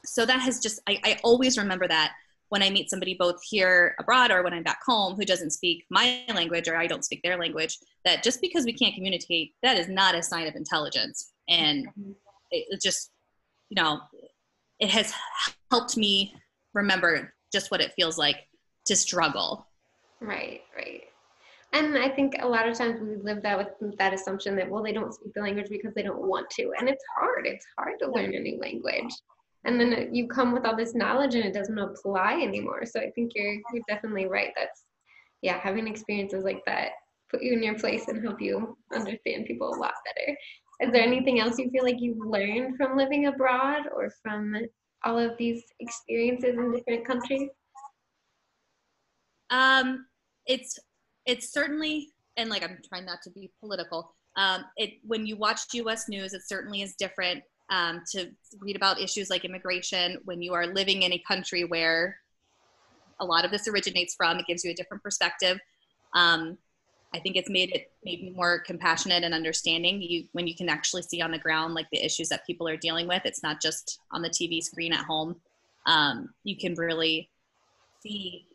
So 0.04 0.25
that 0.25 0.40
has 0.40 0.60
just 0.60 0.80
I, 0.88 1.00
I 1.04 1.19
always 1.25 1.58
remember 1.58 1.88
that 1.88 2.12
when 2.50 2.62
I 2.62 2.70
meet 2.70 2.88
somebody 2.88 3.14
both 3.19 3.36
here 3.46 3.94
abroad 3.98 4.30
or 4.30 4.42
when 4.42 4.54
I'm 4.54 4.62
back 4.62 4.80
home 4.86 5.16
who 5.16 5.25
doesn't 5.26 5.50
speak 5.50 5.84
my 5.90 6.25
language 6.32 6.66
or 6.66 6.76
I 6.76 6.86
don't 6.86 7.04
speak 7.04 7.20
their 7.22 7.38
language, 7.38 7.76
that 8.06 8.22
just 8.22 8.40
because 8.40 8.64
we 8.64 8.72
can't 8.72 8.94
communicate, 8.94 9.52
that 9.62 9.76
is 9.76 9.88
not 9.88 10.14
a 10.14 10.22
sign 10.22 10.46
of 10.46 10.54
intelligence. 10.54 11.32
And 11.46 11.88
mm-hmm 11.88 12.12
it 12.50 12.80
just 12.80 13.10
you 13.68 13.80
know 13.80 14.00
it 14.80 14.90
has 14.90 15.12
helped 15.70 15.96
me 15.96 16.34
remember 16.74 17.34
just 17.52 17.70
what 17.70 17.80
it 17.80 17.92
feels 17.96 18.18
like 18.18 18.36
to 18.86 18.96
struggle. 18.96 19.66
Right 20.20 20.62
right. 20.76 21.02
And 21.72 21.98
i 21.98 22.08
think 22.08 22.36
a 22.40 22.48
lot 22.48 22.68
of 22.68 22.76
times 22.76 23.00
we 23.00 23.16
live 23.16 23.42
that 23.42 23.58
with 23.58 23.98
that 23.98 24.14
assumption 24.14 24.56
that 24.56 24.70
well 24.70 24.82
they 24.82 24.92
don't 24.92 25.12
speak 25.12 25.34
the 25.34 25.42
language 25.42 25.68
because 25.68 25.92
they 25.94 26.02
don't 26.02 26.26
want 26.26 26.49
to 26.50 26.73
and 26.78 26.88
it's 26.88 27.04
hard 27.18 27.46
it's 27.46 27.66
hard 27.78 27.99
to 28.00 28.11
learn 28.11 28.34
a 28.34 28.40
new 28.40 28.58
language. 28.61 29.12
And 29.64 29.78
then 29.78 30.14
you 30.14 30.28
come 30.28 30.52
with 30.52 30.64
all 30.64 30.76
this 30.76 30.94
knowledge 30.94 31.34
and 31.34 31.44
it 31.44 31.52
doesn't 31.52 31.78
apply 31.78 32.40
anymore. 32.40 32.84
So 32.87 33.00
i 33.00 33.11
think 33.11 33.32
you're 33.34 33.54
you're 33.73 33.82
definitely 33.88 34.26
right. 34.26 34.52
That's 34.56 34.84
yeah 35.42 35.58
having 35.61 35.87
experiences 35.87 36.44
like 36.44 36.62
that 36.66 36.92
put 37.30 37.42
you 37.42 37.52
in 37.52 37.62
your 37.62 37.78
place 37.78 38.08
and 38.08 38.23
help 38.23 38.40
you 38.40 38.76
understand 38.94 39.46
people 39.46 39.68
a 39.68 39.76
lot 39.76 39.94
better 40.04 40.37
is 40.80 40.92
there 40.92 41.02
anything 41.02 41.40
else 41.40 41.58
you 41.58 41.70
feel 41.70 41.85
like 41.85 42.00
you've 42.00 42.25
learned 42.25 42.76
from 42.76 42.97
living 42.97 43.26
abroad 43.26 43.82
or 43.94 44.11
from 44.23 44.54
all 45.04 45.18
of 45.18 45.37
these 45.38 45.62
experiences 45.80 46.56
in 46.56 46.73
different 46.73 47.06
countries? 47.06 47.49
Um, 49.50 50.06
it's 50.47 50.78
it's 51.26 51.52
certainly 51.52 52.11
and 52.37 52.49
like 52.49 52.62
I'm 52.62 52.78
trying 52.88 53.04
not 53.04 53.23
to 53.23 53.30
be 53.30 53.50
political. 53.61 54.14
Um, 54.37 54.64
it 54.76 54.94
when 55.02 55.26
you 55.26 55.37
watch 55.37 55.61
U.S. 55.75 56.08
news, 56.08 56.32
it 56.32 56.42
certainly 56.47 56.82
is 56.82 56.94
different 56.94 57.42
um, 57.70 58.02
to 58.12 58.30
read 58.61 58.76
about 58.76 59.00
issues 59.00 59.30
like 59.30 59.44
immigration 59.44 60.18
when 60.25 60.40
you 60.40 60.54
are 60.54 60.66
living 60.66 61.02
in 61.02 61.12
a 61.12 61.23
country 61.26 61.64
where 61.64 62.16
a 63.20 63.25
lot 63.25 63.44
of 63.44 63.50
this 63.50 63.66
originates 63.66 64.14
from. 64.14 64.38
It 64.38 64.47
gives 64.47 64.64
you 64.64 64.70
a 64.70 64.75
different 64.75 65.02
perspective. 65.02 65.58
Um, 66.14 66.56
I 67.14 67.20
think 67.20 67.36
it's 67.36 67.48
made 67.48 67.74
it 67.74 67.90
maybe 68.04 68.30
more 68.30 68.58
compassionate 68.58 69.24
and 69.24 69.32
understanding. 69.32 70.02
You 70.02 70.24
when 70.32 70.46
you 70.46 70.54
can 70.54 70.68
actually 70.68 71.02
see 71.02 71.22
on 71.22 71.30
the 71.30 71.38
ground 71.38 71.74
like 71.74 71.88
the 71.90 72.04
issues 72.04 72.28
that 72.28 72.46
people 72.46 72.68
are 72.68 72.76
dealing 72.76 73.08
with. 73.08 73.22
It's 73.24 73.42
not 73.42 73.62
just 73.62 74.00
on 74.12 74.22
the 74.22 74.28
TV 74.28 74.62
screen 74.62 74.92
at 74.92 75.04
home. 75.04 75.36
Um, 75.86 76.34
you 76.44 76.56
can 76.56 76.74
really 76.74 77.30
see 78.02 78.46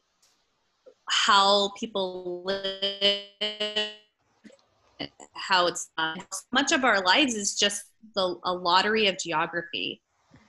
how 1.06 1.72
people 1.80 2.44
live, 2.46 3.24
how 5.34 5.66
it's 5.68 5.90
uh, 5.98 6.16
much 6.52 6.72
of 6.72 6.84
our 6.86 7.04
lives 7.04 7.34
is 7.34 7.56
just 7.56 7.86
the 8.16 8.38
a 8.44 8.54
lottery 8.54 9.08
of 9.08 9.18
geography. 9.18 10.00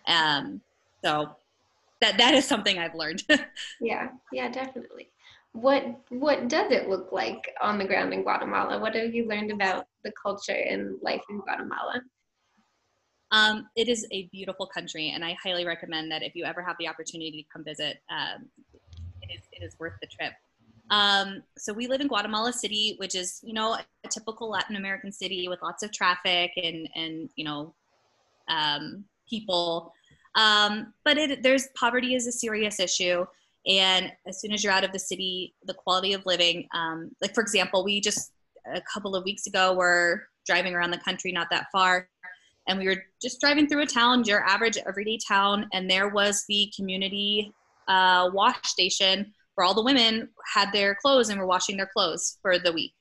Um, 0.06 0.60
so 1.02 1.36
that 2.02 2.18
that 2.18 2.34
is 2.34 2.44
something 2.44 2.78
I've 2.78 2.94
learned. 2.94 3.22
yeah, 3.80 4.10
yeah, 4.30 4.50
definitely 4.50 5.08
what 5.54 6.00
what 6.08 6.48
does 6.48 6.72
it 6.72 6.88
look 6.88 7.12
like 7.12 7.54
on 7.62 7.78
the 7.78 7.84
ground 7.84 8.12
in 8.12 8.22
Guatemala? 8.22 8.78
What 8.78 8.96
have 8.96 9.14
you 9.14 9.26
learned 9.26 9.52
about 9.52 9.86
the 10.02 10.12
culture 10.20 10.52
and 10.52 10.96
life 11.00 11.22
in 11.30 11.38
Guatemala? 11.38 12.02
Um, 13.30 13.68
it 13.76 13.88
is 13.88 14.04
a 14.10 14.24
beautiful 14.32 14.66
country, 14.66 15.12
and 15.14 15.24
I 15.24 15.36
highly 15.42 15.64
recommend 15.64 16.10
that 16.10 16.24
if 16.24 16.34
you 16.34 16.44
ever 16.44 16.60
have 16.60 16.76
the 16.80 16.88
opportunity 16.88 17.42
to 17.42 17.48
come 17.52 17.64
visit, 17.64 17.98
um, 18.10 18.46
it, 19.22 19.32
is, 19.32 19.42
it 19.52 19.64
is 19.64 19.78
worth 19.78 19.94
the 20.00 20.08
trip. 20.08 20.32
Um, 20.90 21.42
so 21.56 21.72
we 21.72 21.86
live 21.86 22.00
in 22.00 22.08
Guatemala 22.08 22.52
City, 22.52 22.96
which 22.98 23.14
is 23.14 23.40
you 23.44 23.52
know 23.52 23.74
a 23.74 24.08
typical 24.08 24.50
Latin 24.50 24.74
American 24.74 25.12
city 25.12 25.48
with 25.48 25.62
lots 25.62 25.84
of 25.84 25.92
traffic 25.92 26.50
and 26.56 26.88
and 26.96 27.30
you 27.36 27.44
know 27.44 27.72
um, 28.48 29.04
people. 29.30 29.92
Um, 30.34 30.92
but 31.04 31.16
it, 31.16 31.44
there's 31.44 31.68
poverty 31.76 32.16
is 32.16 32.26
a 32.26 32.32
serious 32.32 32.80
issue, 32.80 33.24
and 33.66 34.12
as 34.26 34.40
soon 34.40 34.52
as 34.52 34.62
you're 34.62 34.72
out 34.72 34.84
of 34.84 34.92
the 34.92 34.98
city, 34.98 35.54
the 35.64 35.74
quality 35.74 36.12
of 36.12 36.24
living, 36.26 36.68
um, 36.74 37.10
like 37.22 37.34
for 37.34 37.40
example, 37.40 37.84
we 37.84 38.00
just 38.00 38.32
a 38.72 38.80
couple 38.92 39.14
of 39.14 39.24
weeks 39.24 39.46
ago 39.46 39.74
were 39.74 40.26
driving 40.46 40.74
around 40.74 40.90
the 40.90 40.98
country, 40.98 41.32
not 41.32 41.48
that 41.50 41.66
far, 41.72 42.08
and 42.68 42.78
we 42.78 42.86
were 42.86 43.02
just 43.20 43.40
driving 43.40 43.66
through 43.66 43.82
a 43.82 43.86
town, 43.86 44.24
your 44.24 44.44
average 44.44 44.78
everyday 44.86 45.18
town, 45.18 45.68
and 45.72 45.90
there 45.90 46.08
was 46.08 46.44
the 46.48 46.72
community 46.76 47.52
uh, 47.88 48.30
wash 48.32 48.56
station 48.64 49.32
where 49.54 49.66
all 49.66 49.74
the 49.74 49.82
women 49.82 50.28
had 50.52 50.72
their 50.72 50.94
clothes 50.94 51.28
and 51.28 51.38
were 51.38 51.46
washing 51.46 51.76
their 51.76 51.90
clothes 51.94 52.38
for 52.42 52.58
the 52.58 52.72
week. 52.72 52.92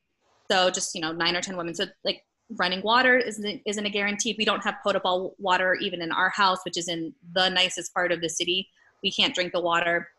So 0.51 0.69
just 0.69 0.93
you 0.93 1.01
know 1.01 1.11
nine 1.11 1.35
or 1.35 1.41
ten 1.41 1.57
women. 1.57 1.73
So 1.73 1.85
like 2.03 2.23
running 2.57 2.81
water 2.81 3.17
isn't 3.17 3.61
isn't 3.65 3.85
a 3.85 3.89
guarantee. 3.89 4.35
We 4.37 4.45
don't 4.45 4.63
have 4.63 4.75
potable 4.83 5.35
water 5.39 5.75
even 5.75 6.01
in 6.01 6.11
our 6.11 6.29
house, 6.29 6.59
which 6.65 6.77
is 6.77 6.87
in 6.87 7.13
the 7.33 7.49
nicest 7.49 7.93
part 7.93 8.11
of 8.11 8.21
the 8.21 8.29
city. 8.29 8.69
We 9.01 9.11
can't 9.11 9.33
drink 9.33 9.53
the 9.53 9.61
water. 9.61 10.09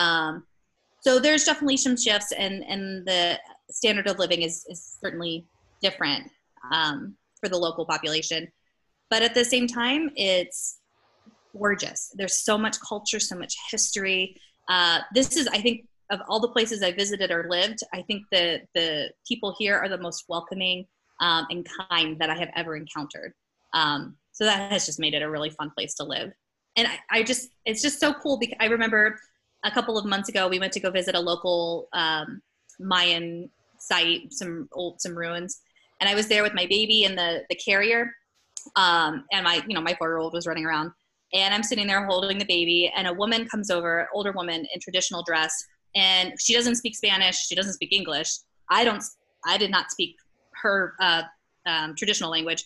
Um, 0.00 0.44
so 1.00 1.18
there's 1.18 1.44
definitely 1.44 1.76
some 1.76 1.96
shifts, 1.96 2.32
and 2.32 2.64
and 2.64 3.06
the 3.06 3.38
standard 3.70 4.06
of 4.08 4.18
living 4.18 4.42
is 4.42 4.64
is 4.68 4.98
certainly 5.02 5.46
different 5.82 6.30
um, 6.72 7.14
for 7.40 7.48
the 7.48 7.58
local 7.58 7.84
population. 7.84 8.48
But 9.10 9.22
at 9.22 9.34
the 9.34 9.44
same 9.44 9.66
time, 9.66 10.10
it's 10.16 10.78
gorgeous. 11.56 12.12
There's 12.14 12.38
so 12.38 12.56
much 12.56 12.76
culture, 12.80 13.20
so 13.20 13.36
much 13.36 13.54
history. 13.70 14.36
Uh, 14.68 15.00
this 15.14 15.36
is, 15.36 15.48
I 15.48 15.60
think, 15.60 15.86
of 16.10 16.20
all 16.28 16.40
the 16.40 16.48
places 16.48 16.82
I 16.82 16.92
visited 16.92 17.30
or 17.30 17.46
lived, 17.48 17.80
I 17.94 18.02
think 18.02 18.24
the 18.30 18.60
the 18.74 19.10
people 19.26 19.54
here 19.58 19.76
are 19.76 19.88
the 19.88 19.98
most 19.98 20.24
welcoming 20.28 20.86
um, 21.20 21.46
and 21.50 21.66
kind 21.90 22.18
that 22.18 22.30
I 22.30 22.38
have 22.38 22.50
ever 22.56 22.76
encountered. 22.76 23.32
Um, 23.72 24.16
so 24.32 24.44
that 24.44 24.72
has 24.72 24.86
just 24.86 24.98
made 24.98 25.14
it 25.14 25.22
a 25.22 25.30
really 25.30 25.50
fun 25.50 25.70
place 25.76 25.94
to 25.96 26.04
live. 26.04 26.32
And 26.76 26.88
I, 26.88 27.18
I, 27.18 27.22
just, 27.22 27.50
it's 27.64 27.82
just 27.82 28.00
so 28.00 28.14
cool 28.14 28.38
because 28.38 28.56
I 28.60 28.66
remember 28.66 29.18
a 29.64 29.70
couple 29.70 29.98
of 29.98 30.04
months 30.04 30.28
ago 30.28 30.48
we 30.48 30.58
went 30.58 30.72
to 30.72 30.80
go 30.80 30.90
visit 30.90 31.14
a 31.14 31.20
local 31.20 31.88
um, 31.92 32.40
Mayan 32.78 33.50
site, 33.78 34.32
some 34.32 34.68
old, 34.72 35.00
some 35.00 35.16
ruins, 35.16 35.60
and 36.00 36.08
I 36.08 36.14
was 36.14 36.28
there 36.28 36.42
with 36.42 36.54
my 36.54 36.66
baby 36.66 37.04
in 37.04 37.14
the 37.14 37.42
the 37.48 37.56
carrier, 37.56 38.12
um, 38.76 39.24
and 39.32 39.44
my, 39.44 39.62
you 39.66 39.74
know, 39.74 39.80
my 39.80 39.94
four 39.94 40.08
year 40.08 40.18
old 40.18 40.32
was 40.32 40.46
running 40.46 40.64
around. 40.64 40.92
And 41.32 41.54
I'm 41.54 41.62
sitting 41.62 41.86
there 41.86 42.04
holding 42.06 42.38
the 42.38 42.44
baby, 42.44 42.92
and 42.96 43.06
a 43.06 43.12
woman 43.12 43.46
comes 43.46 43.70
over, 43.70 44.08
older 44.12 44.32
woman 44.32 44.66
in 44.74 44.80
traditional 44.80 45.22
dress, 45.22 45.52
and 45.94 46.32
she 46.40 46.54
doesn't 46.54 46.76
speak 46.76 46.96
Spanish, 46.96 47.46
she 47.46 47.54
doesn't 47.54 47.74
speak 47.74 47.92
English. 47.92 48.30
I 48.68 48.84
don't, 48.84 49.02
I 49.46 49.56
did 49.56 49.70
not 49.70 49.90
speak 49.90 50.16
her 50.62 50.94
uh, 51.00 51.22
um, 51.66 51.94
traditional 51.94 52.30
language, 52.30 52.64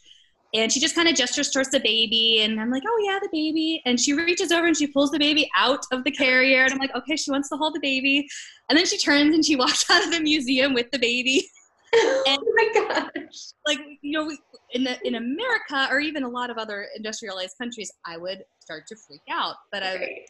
and 0.55 0.71
she 0.73 0.79
just 0.79 0.95
kind 0.95 1.09
of 1.09 1.17
gestures 1.17 1.51
towards 1.51 1.71
the 1.71 1.81
baby, 1.81 2.41
and 2.43 2.61
I'm 2.61 2.71
like, 2.71 2.85
oh 2.87 3.03
yeah, 3.05 3.19
the 3.21 3.29
baby, 3.33 3.83
and 3.85 3.99
she 3.99 4.13
reaches 4.13 4.53
over 4.53 4.67
and 4.67 4.77
she 4.77 4.87
pulls 4.87 5.11
the 5.11 5.19
baby 5.19 5.51
out 5.57 5.85
of 5.93 6.05
the 6.05 6.13
carrier, 6.13 6.63
and 6.63 6.73
I'm 6.73 6.79
like, 6.79 6.95
okay, 6.95 7.17
she 7.17 7.31
wants 7.31 7.49
to 7.49 7.57
hold 7.57 7.75
the 7.75 7.81
baby, 7.81 8.29
and 8.69 8.79
then 8.79 8.87
she 8.87 8.97
turns 8.97 9.35
and 9.35 9.45
she 9.45 9.57
walks 9.65 9.91
out 9.91 10.05
of 10.05 10.13
the 10.13 10.21
museum 10.21 10.73
with 10.73 10.91
the 10.93 10.99
baby. 10.99 11.49
and, 11.93 12.03
oh 12.41 12.53
my 12.55 12.71
gosh! 12.73 13.53
Like 13.67 13.81
you 14.01 14.13
know, 14.13 14.31
in 14.73 14.85
the 14.85 14.97
in 15.07 15.17
America 15.17 15.89
or 15.91 16.01
even 16.01 16.23
a 16.23 16.29
lot 16.29 16.51
of 16.51 16.59
other 16.59 16.87
industrialized 16.97 17.57
countries, 17.61 17.93
I 18.07 18.17
would 18.17 18.45
start 18.61 18.87
to 18.89 18.97
freak 18.97 19.23
out. 19.31 19.57
But 19.73 19.83
I, 19.83 20.25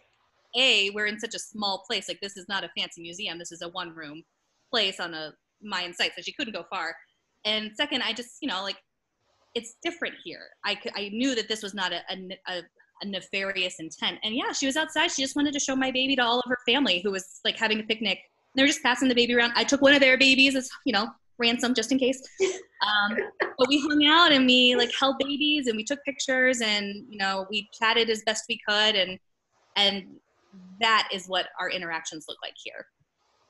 a 0.57 0.91
we're 0.91 1.07
in 1.07 1.21
such 1.21 1.35
a 1.35 1.39
small 1.39 1.85
place. 1.87 2.09
Like 2.09 2.21
this 2.21 2.37
is 2.37 2.47
not 2.49 2.65
a 2.65 2.71
fancy 2.77 3.03
museum. 3.03 3.39
This 3.39 3.53
is 3.53 3.63
a 3.63 3.69
one 3.69 3.95
room 3.95 4.23
place 4.71 5.01
on 5.01 5.15
a 5.15 5.33
Mayan 5.63 5.95
site, 5.95 6.13
so 6.17 6.23
she 6.23 6.33
couldn't 6.33 6.55
go 6.55 6.65
far. 6.71 6.95
And 7.45 7.71
second, 7.75 8.03
I 8.03 8.13
just 8.13 8.39
you 8.41 8.49
know 8.49 8.63
like 8.63 8.77
it's 9.55 9.77
different 9.83 10.15
here. 10.25 10.43
I 10.65 10.79
I 10.95 11.11
knew 11.11 11.35
that 11.35 11.49
this 11.49 11.63
was 11.63 11.75
not 11.75 11.93
a, 11.93 12.01
a, 12.11 12.63
a 13.03 13.07
nefarious 13.07 13.81
intent. 13.81 14.19
And 14.23 14.35
yeah, 14.35 14.53
she 14.53 14.67
was 14.67 14.77
outside. 14.77 15.11
She 15.11 15.23
just 15.23 15.37
wanted 15.37 15.53
to 15.55 15.61
show 15.61 15.77
my 15.77 15.91
baby 15.91 16.17
to 16.17 16.23
all 16.23 16.41
of 16.41 16.49
her 16.49 16.59
family 16.67 17.01
who 17.03 17.11
was 17.11 17.41
like 17.45 17.57
having 17.57 17.81
a 17.81 17.85
picnic. 17.85 18.19
They 18.57 18.63
were 18.63 18.69
just 18.69 18.83
passing 18.83 19.09
the 19.09 19.15
baby 19.15 19.35
around. 19.35 19.53
I 19.57 19.65
took 19.65 19.83
one 19.83 19.95
of 19.95 20.01
their 20.01 20.19
babies 20.19 20.55
as 20.55 20.69
you 20.85 20.93
know 20.93 21.09
ransom 21.39 21.75
just 21.75 21.93
in 21.93 21.99
case. 21.99 22.23
Um, 22.85 23.17
but 23.41 23.67
we 23.67 23.81
hung 23.81 24.05
out 24.05 24.31
and 24.31 24.45
we 24.45 24.77
like 24.77 24.91
held 25.01 25.17
babies 25.19 25.69
and 25.69 25.77
we 25.77 25.85
took 25.85 26.05
pictures 26.05 26.61
and 26.61 27.07
you 27.09 27.17
know 27.17 27.47
we 27.49 27.67
chatted 27.73 28.11
as 28.11 28.23
best 28.27 28.45
we 28.47 28.61
could 28.69 28.95
and 28.95 29.19
and 29.77 30.05
that 30.83 31.09
is 31.11 31.27
what 31.27 31.47
our 31.59 31.71
interactions 31.71 32.27
look 32.29 32.37
like 32.43 32.53
here. 32.63 32.87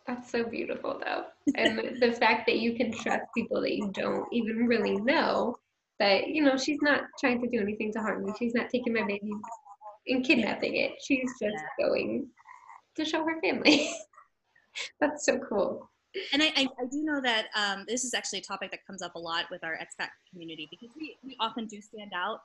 That's 0.06 0.30
so 0.30 0.44
beautiful 0.44 1.02
though. 1.04 1.25
And 1.56 2.00
the 2.00 2.12
fact 2.12 2.46
that 2.46 2.58
you 2.58 2.76
can 2.76 2.92
trust 2.92 3.25
people 3.37 3.61
that 3.62 3.75
you 3.75 3.90
don't 3.92 4.26
even 4.32 4.66
really 4.68 4.96
know 4.99 5.56
that, 6.00 6.28
you 6.28 6.42
know, 6.42 6.56
she's 6.56 6.80
not 6.82 7.02
trying 7.20 7.40
to 7.42 7.48
do 7.48 7.60
anything 7.60 7.92
to 7.92 8.00
harm 8.00 8.24
me. 8.24 8.32
She's 8.38 8.54
not 8.54 8.70
taking 8.70 8.92
my 8.92 9.02
baby 9.02 9.30
and 10.08 10.24
kidnapping 10.24 10.76
it. 10.76 10.92
She's 11.06 11.30
just 11.40 11.56
yeah. 11.78 11.86
going 11.86 12.28
to 12.96 13.04
show 13.04 13.24
her 13.24 13.40
family. 13.40 13.90
That's 15.00 15.24
so 15.24 15.38
cool 15.38 15.88
and 16.32 16.42
I, 16.42 16.46
I, 16.56 16.68
I, 16.80 16.86
do 16.90 17.02
know 17.02 17.20
that 17.20 17.46
um, 17.56 17.84
this 17.88 18.04
is 18.04 18.14
actually 18.14 18.38
a 18.38 18.42
topic 18.42 18.70
that 18.70 18.86
comes 18.86 19.02
up 19.02 19.14
a 19.14 19.18
lot 19.18 19.46
with 19.50 19.64
our 19.64 19.76
expat 19.76 20.08
community 20.30 20.68
because 20.70 20.94
we, 20.98 21.16
we 21.24 21.36
often 21.40 21.66
do 21.66 21.80
stand 21.80 22.12
out. 22.14 22.38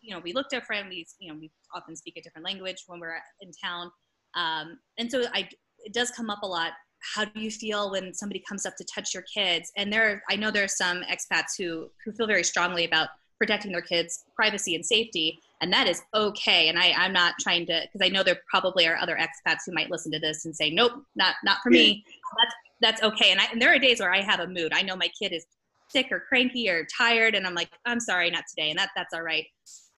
You 0.00 0.14
know, 0.14 0.20
we 0.20 0.32
look 0.32 0.48
different. 0.48 0.88
We 0.88 1.06
you 1.20 1.32
know 1.32 1.38
we 1.38 1.50
often 1.74 1.94
speak 1.94 2.16
a 2.16 2.22
different 2.22 2.44
language 2.44 2.84
when 2.86 2.98
we're 2.98 3.18
in 3.40 3.50
town, 3.62 3.90
um, 4.34 4.78
and 4.98 5.10
so 5.10 5.24
I 5.32 5.48
it 5.84 5.92
does 5.92 6.10
come 6.10 6.30
up 6.30 6.42
a 6.42 6.46
lot. 6.46 6.72
How 7.14 7.24
do 7.24 7.40
you 7.40 7.50
feel 7.50 7.90
when 7.90 8.14
somebody 8.14 8.42
comes 8.48 8.64
up 8.64 8.76
to 8.76 8.84
touch 8.84 9.12
your 9.12 9.24
kids? 9.24 9.72
And 9.76 9.92
there, 9.92 10.22
I 10.30 10.36
know 10.36 10.50
there 10.50 10.64
are 10.64 10.68
some 10.68 11.02
expats 11.02 11.56
who 11.58 11.90
who 12.04 12.12
feel 12.12 12.26
very 12.26 12.44
strongly 12.44 12.84
about 12.84 13.08
protecting 13.38 13.72
their 13.72 13.82
kids' 13.82 14.24
privacy 14.36 14.76
and 14.76 14.86
safety, 14.86 15.40
and 15.60 15.72
that 15.72 15.88
is 15.88 16.02
okay. 16.14 16.68
And 16.68 16.78
I, 16.78 16.92
I'm 16.96 17.12
not 17.12 17.34
trying 17.40 17.66
to 17.66 17.82
because 17.82 18.06
I 18.06 18.08
know 18.08 18.22
there 18.22 18.40
probably 18.48 18.86
are 18.86 18.96
other 18.96 19.16
expats 19.16 19.60
who 19.66 19.72
might 19.72 19.90
listen 19.90 20.12
to 20.12 20.20
this 20.20 20.44
and 20.44 20.54
say, 20.54 20.70
nope, 20.70 20.92
not 21.16 21.34
not 21.42 21.58
for 21.62 21.70
me. 21.70 22.04
That's 22.38 22.54
that's 22.80 23.02
okay. 23.02 23.32
And, 23.32 23.40
I, 23.40 23.46
and 23.52 23.60
there 23.60 23.74
are 23.74 23.78
days 23.78 24.00
where 24.00 24.12
I 24.12 24.20
have 24.20 24.40
a 24.40 24.46
mood. 24.46 24.72
I 24.72 24.82
know 24.82 24.96
my 24.96 25.08
kid 25.20 25.32
is 25.32 25.44
sick 25.88 26.08
or 26.10 26.20
cranky 26.20 26.68
or 26.70 26.86
tired, 26.96 27.34
and 27.34 27.46
I'm 27.46 27.54
like, 27.54 27.70
I'm 27.84 28.00
sorry, 28.00 28.30
not 28.30 28.44
today, 28.48 28.70
and 28.70 28.78
that 28.78 28.90
that's 28.96 29.12
all 29.12 29.22
right. 29.22 29.44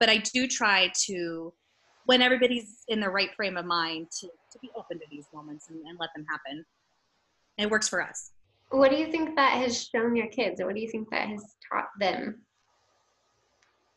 But 0.00 0.08
I 0.08 0.18
do 0.18 0.46
try 0.46 0.90
to, 1.06 1.52
when 2.06 2.20
everybody's 2.20 2.84
in 2.88 3.00
the 3.00 3.08
right 3.08 3.32
frame 3.36 3.56
of 3.56 3.64
mind, 3.64 4.08
to 4.20 4.26
to 4.26 4.58
be 4.60 4.70
open 4.76 4.98
to 4.98 5.04
these 5.10 5.26
moments 5.34 5.68
and, 5.68 5.78
and 5.86 5.98
let 6.00 6.10
them 6.16 6.24
happen. 6.30 6.64
It 7.58 7.70
works 7.70 7.88
for 7.88 8.02
us. 8.02 8.30
What 8.70 8.90
do 8.90 8.96
you 8.96 9.10
think 9.10 9.36
that 9.36 9.52
has 9.52 9.88
shown 9.88 10.16
your 10.16 10.26
kids, 10.28 10.60
or 10.60 10.66
what 10.66 10.74
do 10.74 10.80
you 10.80 10.88
think 10.88 11.10
that 11.10 11.28
has 11.28 11.54
taught 11.70 11.88
them? 11.98 12.40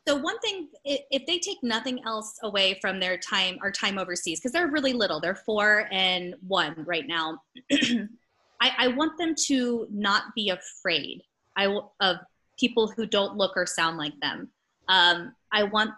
So 0.07 0.15
one 0.15 0.39
thing, 0.39 0.69
if 0.85 1.25
they 1.25 1.37
take 1.39 1.57
nothing 1.63 1.99
else 2.05 2.39
away 2.43 2.77
from 2.79 2.99
their 2.99 3.17
time 3.17 3.57
our 3.61 3.71
time 3.71 3.97
overseas, 3.97 4.39
because 4.39 4.53
they're 4.53 4.67
really 4.67 4.93
little, 4.93 5.19
they're 5.19 5.35
four 5.35 5.87
and 5.91 6.33
one 6.47 6.75
right 6.87 7.05
now. 7.05 7.41
I, 8.61 8.71
I 8.77 8.87
want 8.89 9.17
them 9.17 9.35
to 9.47 9.87
not 9.91 10.23
be 10.33 10.49
afraid 10.49 11.23
I, 11.57 11.65
of 11.99 12.17
people 12.57 12.87
who 12.87 13.05
don't 13.05 13.35
look 13.35 13.53
or 13.55 13.65
sound 13.65 13.97
like 13.97 14.17
them. 14.21 14.49
Um, 14.87 15.33
I 15.51 15.63
want 15.63 15.91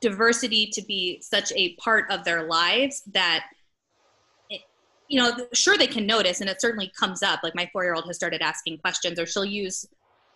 diversity 0.00 0.70
to 0.72 0.82
be 0.82 1.20
such 1.20 1.52
a 1.52 1.74
part 1.76 2.10
of 2.10 2.24
their 2.24 2.44
lives 2.44 3.02
that 3.12 3.44
you 5.12 5.20
know 5.20 5.32
sure 5.52 5.76
they 5.76 5.86
can 5.86 6.06
notice 6.06 6.40
and 6.40 6.48
it 6.48 6.60
certainly 6.60 6.90
comes 6.98 7.22
up 7.22 7.40
like 7.42 7.54
my 7.54 7.68
four 7.72 7.84
year 7.84 7.94
old 7.94 8.06
has 8.06 8.16
started 8.16 8.40
asking 8.42 8.78
questions 8.78 9.18
or 9.18 9.26
she'll 9.26 9.44
use 9.44 9.86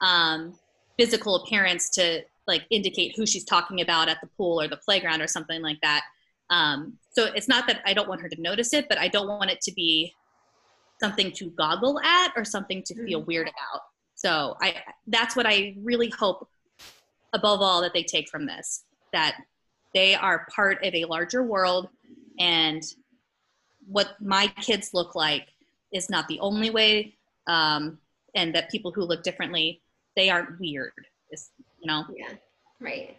um, 0.02 0.54
physical 0.99 1.37
appearance 1.37 1.88
to 1.90 2.21
like 2.47 2.62
indicate 2.71 3.14
who 3.16 3.26
she's 3.26 3.45
talking 3.45 3.80
about 3.80 4.09
at 4.09 4.18
the 4.21 4.28
pool 4.37 4.61
or 4.61 4.68
the 4.68 4.76
playground 4.76 5.21
or 5.21 5.26
something 5.26 5.62
like 5.62 5.80
that 5.83 6.02
um, 6.50 6.99
so 7.11 7.25
it's 7.35 7.49
not 7.49 7.66
that 7.66 7.80
i 7.87 7.92
don't 7.92 8.09
want 8.09 8.21
her 8.21 8.28
to 8.28 8.40
notice 8.40 8.73
it 8.73 8.87
but 8.88 8.99
i 8.99 9.09
don't 9.09 9.28
want 9.28 9.50
it 9.50 9.61
to 9.61 9.73
be 9.73 10.12
something 11.00 11.30
to 11.33 11.50
goggle 11.50 12.00
at 12.00 12.33
or 12.37 12.45
something 12.45 12.83
to 12.85 12.95
feel 13.04 13.23
mm. 13.23 13.26
weird 13.26 13.49
about. 13.49 13.83
So 14.14 14.56
I 14.62 14.76
that's 15.06 15.37
what 15.37 15.47
I 15.47 15.75
really 15.83 16.11
hope 16.11 16.49
above 17.33 17.61
all 17.61 17.83
that 17.83 17.92
they 17.92 18.02
take 18.02 18.28
from 18.28 18.47
this 18.47 18.85
that 19.12 19.37
they 19.95 20.14
are 20.14 20.47
part 20.54 20.83
of 20.85 20.95
a 20.95 21.04
larger 21.04 21.42
world 21.42 21.88
and 22.38 22.83
what 23.87 24.16
my 24.21 24.49
kids 24.61 24.90
look 24.93 25.14
like 25.14 25.49
is 25.93 26.11
not 26.11 26.26
the 26.28 26.40
only 26.40 26.71
way 26.71 27.14
um, 27.47 27.99
and 28.35 28.55
that 28.55 28.71
people 28.71 28.93
who 28.93 29.02
look 29.02 29.23
differently 29.23 29.81
they 30.16 30.31
aren't 30.31 30.59
weird. 30.59 30.93
You 31.31 31.87
know? 31.87 32.05
Yeah 32.16 32.33
right. 32.81 33.16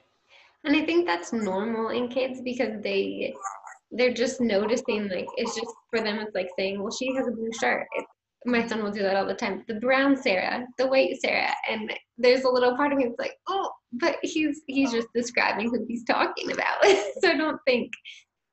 And 0.63 0.75
i 0.75 0.85
think 0.85 1.05
that's 1.05 1.33
normal 1.33 1.89
in 1.89 2.07
kids 2.07 2.41
because 2.41 2.81
they 2.81 3.33
they're 3.91 4.13
just 4.13 4.41
noticing 4.41 5.07
like 5.07 5.27
it's 5.37 5.55
just 5.55 5.73
for 5.89 6.01
them 6.01 6.19
it's 6.19 6.35
like 6.35 6.49
saying 6.57 6.81
well 6.81 6.91
she 6.91 7.13
has 7.15 7.27
a 7.27 7.31
blue 7.31 7.51
shirt. 7.59 7.87
It, 7.95 8.05
my 8.45 8.65
son 8.65 8.81
will 8.81 8.91
do 8.91 9.01
that 9.01 9.15
all 9.15 9.25
the 9.25 9.33
time. 9.33 9.63
The 9.67 9.75
brown 9.75 10.15
sarah 10.15 10.65
the 10.77 10.87
white 10.87 11.19
sarah 11.21 11.53
and 11.69 11.93
there's 12.17 12.43
a 12.43 12.49
little 12.49 12.75
part 12.75 12.91
of 12.91 12.97
me 12.97 13.05
that's 13.05 13.19
like 13.19 13.37
oh 13.47 13.71
but 13.93 14.17
he's 14.21 14.61
he's 14.67 14.91
just 14.91 15.07
describing 15.15 15.69
who 15.69 15.85
he's 15.87 16.03
talking 16.03 16.51
about. 16.51 16.83
so 17.21 17.37
don't 17.37 17.59
think 17.65 17.91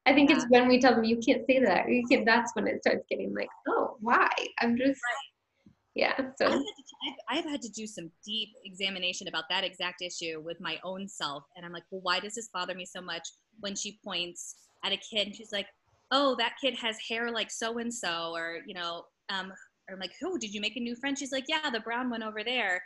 I 0.07 0.13
think 0.13 0.31
yeah. 0.31 0.37
it's 0.37 0.47
when 0.49 0.69
we 0.69 0.79
tell 0.79 0.95
them 0.95 1.05
you 1.05 1.19
can't 1.19 1.47
say 1.47 1.61
that. 1.61 1.89
You 1.89 2.07
can 2.07 2.25
that's 2.25 2.55
when 2.55 2.67
it 2.67 2.83
starts 2.83 3.05
getting 3.09 3.35
like, 3.35 3.49
oh, 3.69 3.97
why? 4.01 4.29
I'm 4.61 4.77
just 4.77 5.01
right. 5.01 5.75
yeah. 5.95 6.17
So 6.39 6.47
I've 6.47 6.53
had, 6.53 6.61
to, 6.61 7.13
I've 7.31 7.45
had 7.45 7.63
to 7.63 7.71
do 7.71 7.87
some 7.87 8.11
deep 8.25 8.51
examination 8.65 9.29
about 9.29 9.45
that 9.49 9.65
exact 9.65 10.03
issue 10.03 10.43
with 10.45 10.61
my 10.61 10.79
own 10.85 11.09
self, 11.09 11.45
and 11.57 11.65
I'm 11.65 11.73
like, 11.73 11.85
well, 11.91 12.03
why 12.03 12.21
does 12.21 12.35
this 12.35 12.49
bother 12.53 12.75
me 12.75 12.85
so 12.85 13.01
much 13.01 13.27
when 13.61 13.75
she 13.75 13.99
points 14.05 14.57
at 14.85 14.93
a 14.93 14.99
kid 14.99 15.29
and 15.29 15.35
she's 15.35 15.53
like, 15.53 15.67
oh, 16.11 16.37
that 16.39 16.55
kid 16.61 16.75
has 16.75 16.97
hair 17.09 17.31
like 17.31 17.51
so 17.51 17.79
and 17.79 17.93
so, 17.93 18.33
or 18.35 18.59
you 18.67 18.75
know, 18.75 19.05
um, 19.31 19.53
or 19.89 19.95
I'm 19.95 20.01
like, 20.01 20.13
oh, 20.23 20.37
did 20.37 20.53
you 20.53 20.61
make 20.61 20.77
a 20.77 20.81
new 20.81 20.97
friend? 20.97 21.19
She's 21.19 21.33
like, 21.33 21.45
yeah, 21.49 21.71
the 21.71 21.81
brown 21.81 22.11
one 22.11 22.23
over 22.23 22.45
there, 22.45 22.83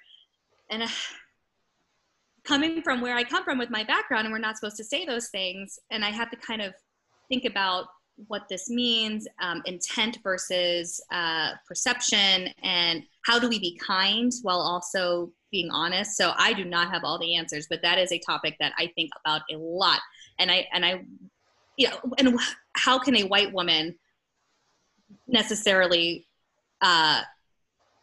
and. 0.71 0.85
Uh, 0.85 0.89
coming 2.45 2.81
from 2.81 3.03
where 3.03 3.15
I 3.15 3.25
come 3.25 3.45
from 3.45 3.59
with 3.59 3.69
my 3.69 3.85
background, 3.85 4.25
and 4.25 4.33
we're 4.33 4.39
not 4.39 4.57
supposed 4.57 4.79
to 4.79 4.85
say 4.85 5.05
those 5.05 5.29
things. 5.29 5.79
And 5.91 6.03
I 6.03 6.11
have 6.11 6.31
to 6.31 6.37
kind 6.37 6.63
of 6.63 6.73
think 7.29 7.45
about 7.45 7.87
what 8.27 8.49
this 8.49 8.69
means, 8.69 9.29
um, 9.41 9.63
intent 9.65 10.19
versus 10.23 11.01
uh, 11.13 11.53
perception, 11.67 12.49
and 12.63 13.05
how 13.25 13.39
do 13.39 13.49
we 13.49 13.59
be 13.59 13.79
kind 13.79 14.33
while 14.43 14.61
also 14.61 15.33
being 15.51 15.71
honest. 15.71 16.17
So 16.17 16.33
I 16.37 16.53
do 16.53 16.65
not 16.65 16.91
have 16.91 17.05
all 17.05 17.19
the 17.19 17.37
answers, 17.37 17.67
but 17.71 17.81
that 17.83 17.99
is 17.99 18.13
a 18.13 18.19
topic 18.19 18.57
that 18.61 18.73
I 18.79 18.93
think 18.95 19.11
about 19.25 19.43
a 19.51 19.57
lot. 19.57 20.01
And 20.39 20.51
I 20.51 20.67
and 20.73 20.85
I, 20.85 21.05
you 21.77 21.89
know, 21.89 21.99
and 22.19 22.39
how 22.75 22.99
can 22.99 23.17
a 23.17 23.23
white 23.23 23.53
woman 23.53 23.95
necessarily 25.27 26.27
uh, 26.81 27.23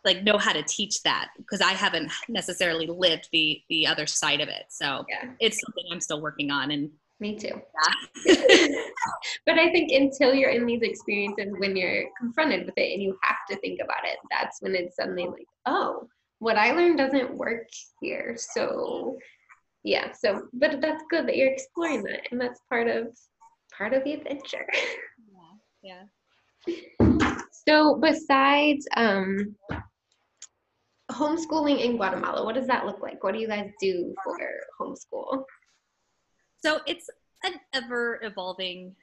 like 0.04 0.24
know 0.24 0.38
how 0.38 0.54
to 0.54 0.64
teach 0.64 1.02
that 1.04 1.30
because 1.38 1.62
I 1.62 1.72
haven't 1.72 2.12
necessarily 2.30 2.88
lived 2.88 3.30
the 3.32 3.62
the 3.70 3.88
other 3.88 4.06
side 4.06 4.42
of 4.42 4.48
it. 4.48 4.66
So 4.70 5.06
yeah. 5.10 5.32
it's 5.40 5.60
something 5.60 5.84
I'm 5.92 6.00
still 6.00 6.22
working 6.22 6.52
on 6.52 6.72
and 6.72 6.92
me 7.20 7.38
too. 7.38 7.62
Yeah. 8.26 8.36
but 9.46 9.58
I 9.58 9.72
think 9.72 9.92
until 9.92 10.34
you're 10.34 10.50
in 10.50 10.66
these 10.66 10.82
experiences 10.82 11.54
when 11.58 11.76
you're 11.76 12.06
confronted 12.20 12.66
with 12.66 12.78
it 12.78 12.94
and 12.94 13.02
you 13.02 13.18
have 13.24 13.38
to 13.50 13.56
think 13.58 13.80
about 13.82 14.04
it, 14.04 14.18
that's 14.30 14.62
when 14.62 14.76
it's 14.76 14.98
suddenly 14.98 15.26
like, 15.26 15.48
oh, 15.66 16.08
what 16.40 16.58
I 16.58 16.72
learned 16.72 16.98
doesn't 16.98 17.36
work 17.36 17.68
here. 18.02 18.36
So 18.38 19.18
yeah, 19.84 20.12
so 20.12 20.48
but 20.54 20.82
that's 20.82 21.04
good 21.10 21.28
that 21.28 21.38
you're 21.38 21.52
exploring 21.52 22.04
that 22.04 22.22
and 22.32 22.42
that's 22.42 22.60
part 22.70 22.88
of 22.88 23.08
part 23.78 23.94
of 23.94 24.04
the 24.04 24.14
adventure. 24.14 24.68
Yeah. 25.84 26.04
Yeah. 26.68 27.32
So 27.68 27.96
besides 27.96 28.88
um 28.96 29.56
homeschooling 31.12 31.82
in 31.82 31.98
Guatemala, 31.98 32.46
what 32.46 32.54
does 32.54 32.68
that 32.68 32.86
look 32.86 33.02
like? 33.02 33.24
What 33.24 33.34
do 33.34 33.40
you 33.40 33.48
guys 33.48 33.72
do 33.82 34.14
for 34.24 34.38
homeschool? 34.80 35.44
So 36.66 36.80
it's 36.88 37.12
an 37.44 37.60
ever 37.74 38.20
evolving 38.24 38.96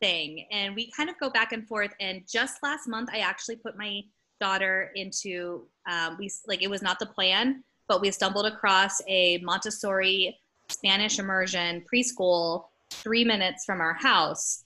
thing. 0.00 0.46
And 0.52 0.74
we 0.74 0.90
kind 0.90 1.08
of 1.08 1.18
go 1.18 1.30
back 1.30 1.52
and 1.52 1.66
forth. 1.66 1.92
And 1.98 2.20
just 2.30 2.62
last 2.62 2.86
month, 2.86 3.08
I 3.10 3.20
actually 3.20 3.56
put 3.56 3.78
my 3.78 4.02
daughter 4.38 4.92
into, 4.94 5.66
um, 5.90 6.16
we 6.18 6.30
like, 6.46 6.62
it 6.62 6.68
was 6.68 6.82
not 6.82 6.98
the 6.98 7.06
plan, 7.06 7.64
but 7.88 8.02
we 8.02 8.10
stumbled 8.10 8.44
across 8.44 9.00
a 9.08 9.38
Montessori 9.38 10.38
Spanish 10.68 11.18
immersion 11.18 11.82
preschool 11.90 12.64
three 12.90 13.24
minutes 13.24 13.64
from 13.64 13.80
our 13.80 13.94
house 13.94 14.64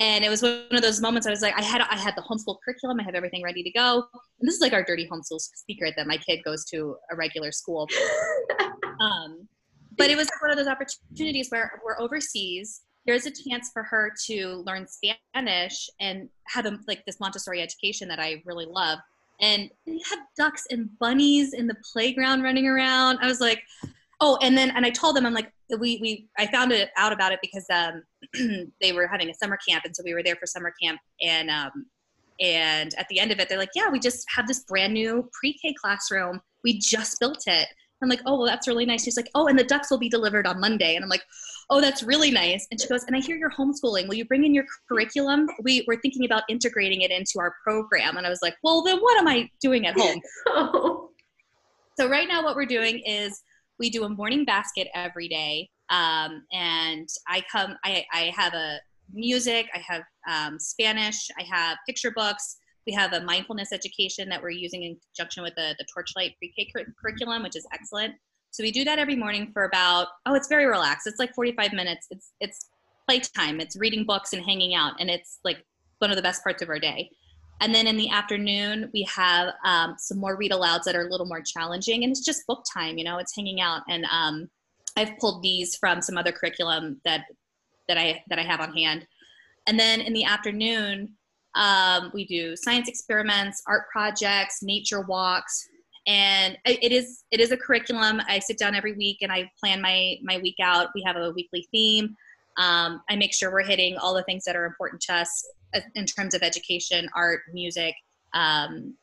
and 0.00 0.24
it 0.24 0.28
was 0.28 0.42
one 0.42 0.66
of 0.72 0.82
those 0.82 1.00
moments 1.00 1.26
I 1.26 1.30
was 1.30 1.40
like, 1.40 1.56
I 1.56 1.62
had 1.62 1.80
I 1.82 1.96
had 1.96 2.16
the 2.16 2.22
homeschool 2.22 2.56
curriculum, 2.64 2.98
I 2.98 3.04
have 3.04 3.14
everything 3.14 3.44
ready 3.44 3.62
to 3.62 3.70
go. 3.70 4.04
And 4.40 4.48
this 4.48 4.56
is 4.56 4.60
like 4.60 4.72
our 4.72 4.82
dirty 4.82 5.08
homeschool 5.08 5.38
secret 5.68 5.94
that 5.96 6.08
my 6.08 6.16
kid 6.16 6.40
goes 6.44 6.64
to 6.66 6.96
a 7.12 7.16
regular 7.16 7.52
school. 7.52 7.88
um, 9.00 9.46
but 9.96 10.10
it 10.10 10.16
was 10.16 10.28
one 10.40 10.50
of 10.50 10.56
those 10.56 10.66
opportunities 10.66 11.48
where 11.50 11.80
we're 11.84 12.00
overseas. 12.00 12.82
There's 13.06 13.26
a 13.26 13.30
chance 13.30 13.70
for 13.72 13.82
her 13.82 14.12
to 14.26 14.62
learn 14.66 14.86
Spanish 14.86 15.88
and 16.00 16.28
have 16.48 16.66
a, 16.66 16.78
like 16.88 17.04
this 17.04 17.20
Montessori 17.20 17.60
education 17.60 18.08
that 18.08 18.18
I 18.18 18.42
really 18.46 18.66
love. 18.66 18.98
And 19.40 19.70
they 19.86 20.00
have 20.10 20.20
ducks 20.36 20.64
and 20.70 20.88
bunnies 20.98 21.54
in 21.54 21.66
the 21.66 21.76
playground 21.92 22.42
running 22.42 22.66
around. 22.66 23.18
I 23.20 23.26
was 23.26 23.40
like, 23.40 23.62
oh, 24.20 24.38
and 24.42 24.56
then 24.56 24.70
and 24.70 24.86
I 24.86 24.90
told 24.90 25.16
them 25.16 25.26
I'm 25.26 25.34
like, 25.34 25.52
we 25.78 25.98
we 26.00 26.28
I 26.38 26.46
found 26.46 26.72
it 26.72 26.90
out 26.96 27.12
about 27.12 27.32
it 27.32 27.40
because 27.42 27.66
um, 27.72 28.02
they 28.80 28.92
were 28.92 29.06
having 29.06 29.28
a 29.28 29.34
summer 29.34 29.58
camp, 29.68 29.84
and 29.84 29.94
so 29.94 30.02
we 30.04 30.14
were 30.14 30.22
there 30.22 30.36
for 30.36 30.46
summer 30.46 30.72
camp, 30.80 31.00
and 31.20 31.50
um, 31.50 31.86
and 32.40 32.94
at 32.96 33.08
the 33.08 33.18
end 33.20 33.32
of 33.32 33.38
it, 33.38 33.48
they're 33.48 33.58
like, 33.58 33.70
yeah, 33.74 33.88
we 33.90 33.98
just 33.98 34.24
have 34.34 34.46
this 34.46 34.64
brand 34.64 34.92
new 34.92 35.28
pre-K 35.32 35.74
classroom. 35.80 36.40
We 36.62 36.78
just 36.78 37.20
built 37.20 37.42
it. 37.46 37.68
I'm 38.04 38.10
like, 38.10 38.22
oh, 38.26 38.36
well, 38.36 38.46
that's 38.46 38.68
really 38.68 38.86
nice. 38.86 39.02
She's 39.02 39.16
like, 39.16 39.30
oh, 39.34 39.48
and 39.48 39.58
the 39.58 39.64
ducks 39.64 39.90
will 39.90 39.98
be 39.98 40.08
delivered 40.08 40.46
on 40.46 40.60
Monday, 40.60 40.94
and 40.94 41.04
I'm 41.04 41.08
like, 41.08 41.24
oh, 41.70 41.80
that's 41.80 42.02
really 42.02 42.30
nice. 42.30 42.66
And 42.70 42.80
she 42.80 42.86
goes, 42.86 43.04
and 43.04 43.16
I 43.16 43.20
hear 43.20 43.36
you're 43.36 43.50
homeschooling. 43.50 44.08
Will 44.08 44.14
you 44.14 44.24
bring 44.24 44.44
in 44.44 44.54
your 44.54 44.64
curriculum? 44.88 45.48
We 45.62 45.84
we're 45.88 46.00
thinking 46.00 46.24
about 46.24 46.42
integrating 46.48 47.00
it 47.00 47.10
into 47.10 47.38
our 47.38 47.54
program, 47.62 48.16
and 48.16 48.26
I 48.26 48.30
was 48.30 48.40
like, 48.42 48.54
well, 48.62 48.82
then 48.82 48.98
what 49.00 49.18
am 49.18 49.26
I 49.26 49.50
doing 49.60 49.86
at 49.86 49.98
home? 49.98 50.20
oh. 50.48 51.10
So 51.98 52.08
right 52.08 52.28
now, 52.28 52.42
what 52.42 52.56
we're 52.56 52.66
doing 52.66 52.98
is 53.06 53.42
we 53.78 53.90
do 53.90 54.04
a 54.04 54.08
morning 54.08 54.44
basket 54.44 54.88
every 54.94 55.28
day. 55.28 55.68
Um, 55.90 56.44
and 56.52 57.08
I 57.28 57.42
come, 57.50 57.76
I, 57.84 58.04
I 58.12 58.32
have 58.36 58.54
a 58.54 58.78
music, 59.12 59.66
I 59.74 59.82
have 59.86 60.02
um, 60.28 60.58
Spanish, 60.58 61.28
I 61.38 61.44
have 61.50 61.78
picture 61.86 62.10
books. 62.10 62.56
We 62.86 62.92
have 62.92 63.12
a 63.12 63.20
mindfulness 63.20 63.72
education 63.72 64.28
that 64.28 64.42
we're 64.42 64.50
using 64.50 64.82
in 64.82 64.96
conjunction 65.16 65.42
with 65.42 65.54
the, 65.54 65.74
the 65.78 65.86
Torchlight 65.92 66.36
pre-K 66.38 66.70
cur- 66.74 66.92
curriculum, 67.00 67.42
which 67.42 67.56
is 67.56 67.66
excellent. 67.72 68.14
So 68.50 68.62
we 68.62 68.70
do 68.70 68.84
that 68.84 68.98
every 68.98 69.16
morning 69.16 69.50
for 69.52 69.64
about, 69.64 70.08
oh, 70.26 70.34
it's 70.34 70.48
very 70.48 70.66
relaxed. 70.66 71.06
It's 71.06 71.18
like 71.18 71.34
45 71.34 71.72
minutes. 71.72 72.06
It's, 72.10 72.32
it's 72.40 72.68
playtime. 73.08 73.60
It's 73.60 73.76
reading 73.76 74.04
books 74.04 74.32
and 74.32 74.44
hanging 74.44 74.74
out. 74.74 74.92
And 75.00 75.10
it's 75.10 75.40
like 75.44 75.64
one 75.98 76.10
of 76.10 76.16
the 76.16 76.22
best 76.22 76.42
parts 76.42 76.62
of 76.62 76.68
our 76.68 76.78
day. 76.78 77.10
And 77.60 77.74
then 77.74 77.86
in 77.86 77.96
the 77.96 78.10
afternoon, 78.10 78.90
we 78.92 79.08
have 79.12 79.54
um, 79.64 79.94
some 79.98 80.18
more 80.18 80.36
read 80.36 80.52
alouds 80.52 80.84
that 80.84 80.94
are 80.94 81.06
a 81.06 81.10
little 81.10 81.26
more 81.26 81.40
challenging. 81.40 82.04
And 82.04 82.10
it's 82.10 82.24
just 82.24 82.46
book 82.46 82.64
time, 82.72 82.98
you 82.98 83.04
know, 83.04 83.18
it's 83.18 83.34
hanging 83.34 83.60
out. 83.60 83.82
And 83.88 84.04
um, 84.10 84.48
I've 84.96 85.16
pulled 85.18 85.42
these 85.42 85.76
from 85.76 86.02
some 86.02 86.18
other 86.18 86.32
curriculum 86.32 87.00
that, 87.04 87.24
that, 87.88 87.98
I, 87.98 88.22
that 88.28 88.38
I 88.38 88.42
have 88.42 88.60
on 88.60 88.72
hand. 88.72 89.06
And 89.66 89.78
then 89.78 90.00
in 90.00 90.12
the 90.12 90.24
afternoon, 90.24 91.14
um, 91.54 92.10
we 92.12 92.24
do 92.26 92.56
science 92.56 92.88
experiments, 92.88 93.62
art 93.66 93.84
projects, 93.90 94.62
nature 94.62 95.02
walks. 95.02 95.68
And 96.06 96.58
it 96.66 96.92
is 96.92 97.24
it 97.30 97.40
is 97.40 97.50
a 97.50 97.56
curriculum. 97.56 98.20
I 98.28 98.38
sit 98.38 98.58
down 98.58 98.74
every 98.74 98.92
week 98.92 99.18
and 99.22 99.32
I 99.32 99.50
plan 99.58 99.80
my 99.80 100.16
my 100.22 100.38
week 100.38 100.56
out. 100.62 100.88
We 100.94 101.02
have 101.06 101.16
a 101.16 101.30
weekly 101.30 101.66
theme. 101.70 102.14
Um, 102.58 103.00
I 103.08 103.16
make 103.16 103.32
sure 103.32 103.50
we're 103.50 103.62
hitting 103.64 103.96
all 103.96 104.14
the 104.14 104.22
things 104.24 104.44
that 104.44 104.54
are 104.54 104.66
important 104.66 105.00
to 105.02 105.14
us 105.14 105.48
in 105.94 106.04
terms 106.04 106.34
of 106.34 106.42
education, 106.42 107.08
art, 107.16 107.40
music, 107.52 107.94
um, 108.32 108.94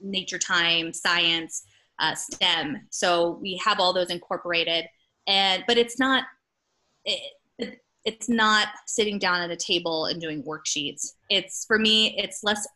nature 0.00 0.38
time, 0.38 0.92
science, 0.92 1.64
uh, 2.00 2.14
STEM. 2.14 2.80
So 2.90 3.38
we 3.40 3.60
have 3.64 3.78
all 3.78 3.92
those 3.92 4.10
incorporated, 4.10 4.86
and 5.26 5.64
but 5.66 5.76
it's 5.76 5.98
not 5.98 6.24
it, 7.04 7.20
it's 8.04 8.28
not 8.28 8.68
sitting 8.86 9.18
down 9.18 9.40
at 9.40 9.50
a 9.50 9.56
table 9.56 10.06
and 10.06 10.20
doing 10.20 10.42
worksheets. 10.42 11.12
It's 11.30 11.64
for 11.66 11.78
me, 11.78 12.16
it's 12.18 12.42
less 12.42 12.66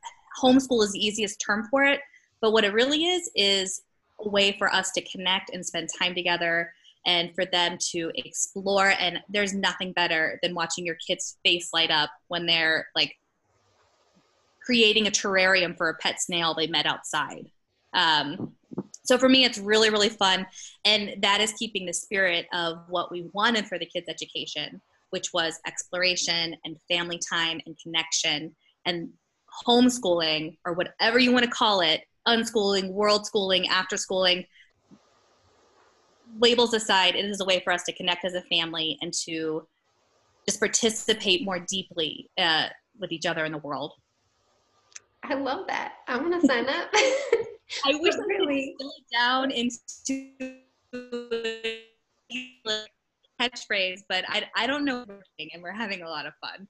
homeschool 0.40 0.82
is 0.84 0.92
the 0.92 1.04
easiest 1.04 1.42
term 1.44 1.66
for 1.70 1.84
it, 1.84 2.00
but 2.40 2.52
what 2.52 2.64
it 2.64 2.72
really 2.72 3.04
is 3.04 3.30
is 3.34 3.82
a 4.20 4.28
way 4.28 4.52
for 4.58 4.72
us 4.72 4.92
to 4.92 5.02
connect 5.02 5.50
and 5.52 5.64
spend 5.64 5.88
time 5.98 6.14
together 6.14 6.72
and 7.06 7.34
for 7.34 7.44
them 7.44 7.78
to 7.92 8.10
explore. 8.16 8.94
And 8.98 9.20
there's 9.28 9.54
nothing 9.54 9.92
better 9.92 10.38
than 10.42 10.54
watching 10.54 10.84
your 10.84 10.96
kids' 11.06 11.38
face 11.44 11.70
light 11.72 11.90
up 11.90 12.10
when 12.28 12.46
they're 12.46 12.88
like 12.94 13.16
creating 14.64 15.06
a 15.06 15.10
terrarium 15.10 15.76
for 15.76 15.88
a 15.88 15.94
pet 15.94 16.20
snail 16.20 16.54
they 16.54 16.66
met 16.66 16.86
outside. 16.86 17.48
Um, 17.94 18.52
so 19.04 19.16
for 19.16 19.28
me, 19.28 19.44
it's 19.44 19.58
really, 19.58 19.88
really 19.88 20.08
fun. 20.08 20.46
And 20.84 21.22
that 21.22 21.40
is 21.40 21.52
keeping 21.52 21.86
the 21.86 21.92
spirit 21.92 22.46
of 22.52 22.78
what 22.88 23.12
we 23.12 23.30
wanted 23.32 23.66
for 23.66 23.78
the 23.78 23.86
kids' 23.86 24.08
education, 24.08 24.80
which 25.16 25.32
was 25.32 25.58
exploration 25.66 26.54
and 26.66 26.76
family 26.90 27.18
time 27.26 27.58
and 27.64 27.74
connection 27.82 28.54
and 28.84 29.08
homeschooling 29.66 30.58
or 30.66 30.74
whatever 30.74 31.18
you 31.18 31.32
want 31.32 31.42
to 31.42 31.50
call 31.50 31.80
it 31.80 32.02
unschooling, 32.28 32.90
world 32.90 33.24
schooling, 33.24 33.66
after 33.68 33.96
schooling 33.96 34.44
labels 36.38 36.74
aside, 36.74 37.14
it 37.14 37.24
is 37.24 37.40
a 37.40 37.46
way 37.46 37.60
for 37.64 37.72
us 37.72 37.82
to 37.84 37.94
connect 37.94 38.26
as 38.26 38.34
a 38.34 38.42
family 38.42 38.98
and 39.00 39.10
to 39.24 39.66
just 40.46 40.60
participate 40.60 41.46
more 41.46 41.58
deeply 41.58 42.28
uh, 42.36 42.66
with 42.98 43.10
each 43.10 43.24
other 43.24 43.46
in 43.46 43.52
the 43.52 43.58
world. 43.58 43.94
I 45.22 45.32
love 45.32 45.66
that. 45.68 45.94
I 46.08 46.18
want 46.18 46.38
to 46.38 46.46
sign 46.46 46.68
up. 46.68 46.90
I 46.94 47.94
wish 47.94 48.14
I 48.14 48.24
really 48.28 48.76
could 48.78 48.90
down 49.12 49.50
into 49.50 49.72
catchphrase, 53.40 54.00
but 54.08 54.24
I, 54.28 54.44
I 54.56 54.66
don't 54.66 54.84
know 54.84 55.04
and 55.38 55.62
we're 55.62 55.72
having 55.72 56.02
a 56.02 56.08
lot 56.08 56.26
of 56.26 56.32
fun. 56.40 56.66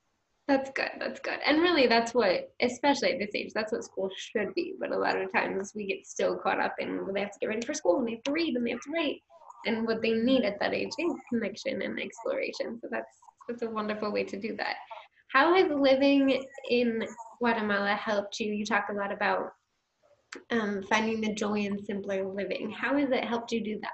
That's 0.49 0.71
good. 0.71 0.91
That's 1.01 1.19
good. 1.19 1.41
And 1.45 1.61
really, 1.61 1.89
that's 1.89 2.15
what, 2.15 2.53
especially 2.63 3.13
at 3.13 3.19
this 3.19 3.35
age, 3.35 3.51
that's 3.53 3.73
what 3.73 3.83
school 3.83 4.11
should 4.17 4.55
be. 4.55 4.75
But 4.79 4.93
a 4.93 4.99
lot 4.99 5.21
of 5.21 5.33
times 5.33 5.73
we 5.75 5.87
get 5.87 6.07
still 6.07 6.37
caught 6.37 6.61
up 6.61 6.75
in 6.79 7.05
well, 7.05 7.13
they 7.13 7.21
have 7.21 7.33
to 7.33 7.39
get 7.41 7.49
ready 7.49 7.67
for 7.67 7.75
school 7.75 7.99
and 7.99 8.07
they 8.07 8.13
have 8.13 8.23
to 8.23 8.33
read 8.33 8.55
and 8.55 8.65
they 8.65 8.71
have 8.71 8.81
to 8.83 8.93
write 8.93 9.21
and 9.67 9.87
what 9.87 10.01
they 10.01 10.13
need 10.13 10.45
at 10.45 10.59
that 10.61 10.73
age 10.73 10.93
is 10.99 11.13
connection 11.29 11.83
and 11.83 12.01
exploration. 12.01 12.79
So 12.81 12.89
that's 12.91 13.19
that's 13.49 13.63
a 13.63 13.71
wonderful 13.71 14.13
way 14.13 14.25
to 14.25 14.41
do 14.41 14.57
that. 14.57 14.77
How 15.33 15.55
has 15.55 15.71
living 15.71 16.45
in 16.71 17.07
Guatemala 17.39 17.95
helped 17.95 18.41
you? 18.41 18.53
You 18.53 18.65
talk 18.65 18.87
a 18.91 18.95
lot 18.95 19.13
about 19.13 19.53
um, 20.51 20.83
finding 20.89 21.21
the 21.21 21.35
joy 21.35 21.61
in 21.61 21.85
simpler 21.85 22.25
living. 22.25 22.71
How 22.71 22.97
has 22.97 23.11
it 23.11 23.25
helped 23.25 23.53
you 23.53 23.63
do 23.63 23.79
that? 23.83 23.91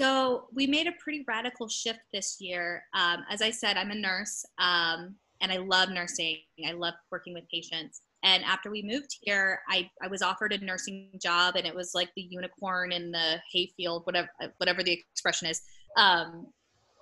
So 0.00 0.48
we 0.52 0.66
made 0.66 0.86
a 0.86 0.92
pretty 1.02 1.24
radical 1.26 1.68
shift 1.68 2.00
this 2.12 2.40
year. 2.40 2.84
Um, 2.94 3.24
as 3.30 3.42
I 3.42 3.50
said, 3.50 3.76
I'm 3.76 3.90
a 3.90 3.94
nurse 3.94 4.44
um, 4.58 5.14
and 5.40 5.52
I 5.52 5.58
love 5.58 5.90
nursing. 5.90 6.38
I 6.66 6.72
love 6.72 6.94
working 7.10 7.34
with 7.34 7.48
patients. 7.48 8.02
And 8.24 8.42
after 8.44 8.70
we 8.70 8.82
moved 8.82 9.18
here, 9.20 9.60
I, 9.68 9.88
I 10.02 10.08
was 10.08 10.22
offered 10.22 10.52
a 10.52 10.58
nursing 10.58 11.10
job 11.22 11.56
and 11.56 11.66
it 11.66 11.74
was 11.74 11.94
like 11.94 12.08
the 12.16 12.22
unicorn 12.22 12.90
in 12.90 13.12
the 13.12 13.38
hayfield, 13.52 14.06
whatever, 14.06 14.28
whatever 14.56 14.82
the 14.82 14.92
expression 14.92 15.48
is. 15.48 15.60
Um, 15.96 16.46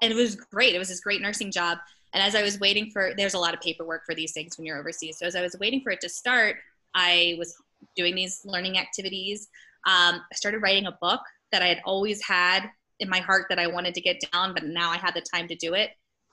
and 0.02 0.12
it 0.12 0.16
was 0.16 0.34
great. 0.34 0.74
It 0.74 0.78
was 0.78 0.88
this 0.88 1.00
great 1.00 1.22
nursing 1.22 1.52
job. 1.52 1.78
And 2.12 2.22
as 2.22 2.34
I 2.34 2.42
was 2.42 2.58
waiting 2.58 2.90
for, 2.90 3.12
there's 3.16 3.34
a 3.34 3.38
lot 3.38 3.54
of 3.54 3.60
paperwork 3.60 4.04
for 4.04 4.14
these 4.14 4.32
things 4.32 4.58
when 4.58 4.66
you're 4.66 4.78
overseas. 4.78 5.18
So 5.18 5.26
as 5.26 5.36
I 5.36 5.40
was 5.40 5.56
waiting 5.58 5.80
for 5.80 5.92
it 5.92 6.00
to 6.00 6.08
start, 6.08 6.56
I 6.94 7.36
was 7.38 7.56
doing 7.96 8.14
these 8.14 8.42
learning 8.44 8.78
activities. 8.78 9.48
Um, 9.86 10.20
I 10.20 10.34
started 10.34 10.58
writing 10.58 10.86
a 10.86 10.98
book 11.00 11.20
that 11.52 11.62
I 11.62 11.68
had 11.68 11.80
always 11.84 12.22
had 12.22 12.68
in 13.02 13.08
my 13.08 13.18
heart 13.18 13.46
that 13.50 13.58
I 13.58 13.66
wanted 13.66 13.94
to 13.94 14.00
get 14.00 14.22
down, 14.32 14.54
but 14.54 14.64
now 14.64 14.90
I 14.90 14.96
had 14.96 15.14
the 15.14 15.20
time 15.20 15.48
to 15.48 15.56
do 15.56 15.74
it. 15.74 15.90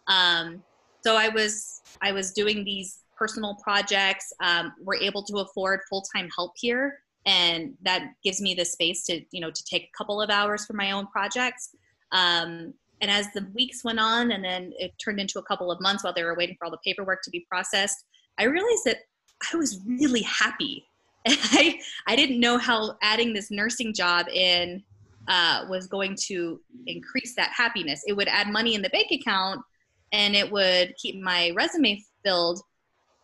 Um, 0.08 0.64
so 1.04 1.18
I 1.18 1.28
was 1.30 1.82
I 2.02 2.12
was 2.12 2.32
doing 2.32 2.64
these 2.64 3.00
personal 3.18 3.58
projects. 3.62 4.32
Um, 4.42 4.72
we're 4.82 4.96
able 4.96 5.24
to 5.24 5.38
afford 5.38 5.82
full 5.90 6.04
time 6.16 6.30
help 6.36 6.54
here, 6.56 7.00
and 7.26 7.74
that 7.82 8.12
gives 8.24 8.42
me 8.42 8.54
the 8.54 8.66
space 8.66 9.04
to 9.06 9.22
you 9.32 9.42
know 9.42 9.52
to 9.52 9.64
take 9.66 9.84
a 9.84 9.98
couple 9.98 10.22
of 10.22 10.30
hours 10.30 10.66
for 10.66 10.74
my 10.74 10.92
own 10.92 11.08
projects. 11.08 11.70
Um, 12.12 12.74
and 13.02 13.10
as 13.10 13.28
the 13.34 13.48
weeks 13.56 13.84
went 13.84 14.00
on, 14.00 14.32
and 14.32 14.44
then 14.44 14.74
it 14.78 14.92
turned 15.04 15.20
into 15.20 15.40
a 15.40 15.44
couple 15.44 15.72
of 15.72 15.82
months 15.82 16.04
while 16.04 16.14
they 16.14 16.24
were 16.24 16.36
waiting 16.36 16.56
for 16.60 16.66
all 16.66 16.72
the 16.72 16.80
paperwork 16.86 17.22
to 17.24 17.32
be 17.32 17.46
processed, 17.50 18.06
I 18.38 18.44
realized 18.44 18.84
that 18.86 18.98
I 19.52 19.58
was 19.58 19.80
really 19.88 20.22
happy. 20.22 20.86
I 21.28 21.80
I 22.08 22.16
didn't 22.16 22.40
know 22.40 22.58
how 22.58 22.98
adding 23.02 23.34
this 23.34 23.50
nursing 23.50 23.94
job 23.94 24.28
in 24.28 24.84
uh, 25.30 25.66
was 25.70 25.88
going 25.88 26.18
to 26.28 26.60
increase 26.88 27.36
that 27.36 27.52
happiness. 27.56 28.02
It 28.08 28.14
would 28.14 28.28
add 28.28 28.50
money 28.50 28.76
in 28.76 28.82
the 28.82 28.90
bank 28.90 29.08
account 29.12 29.62
and 30.12 30.36
it 30.36 30.52
would 30.52 30.96
keep 31.02 31.22
my 31.22 31.52
resume 31.56 32.04
filled, 32.26 32.60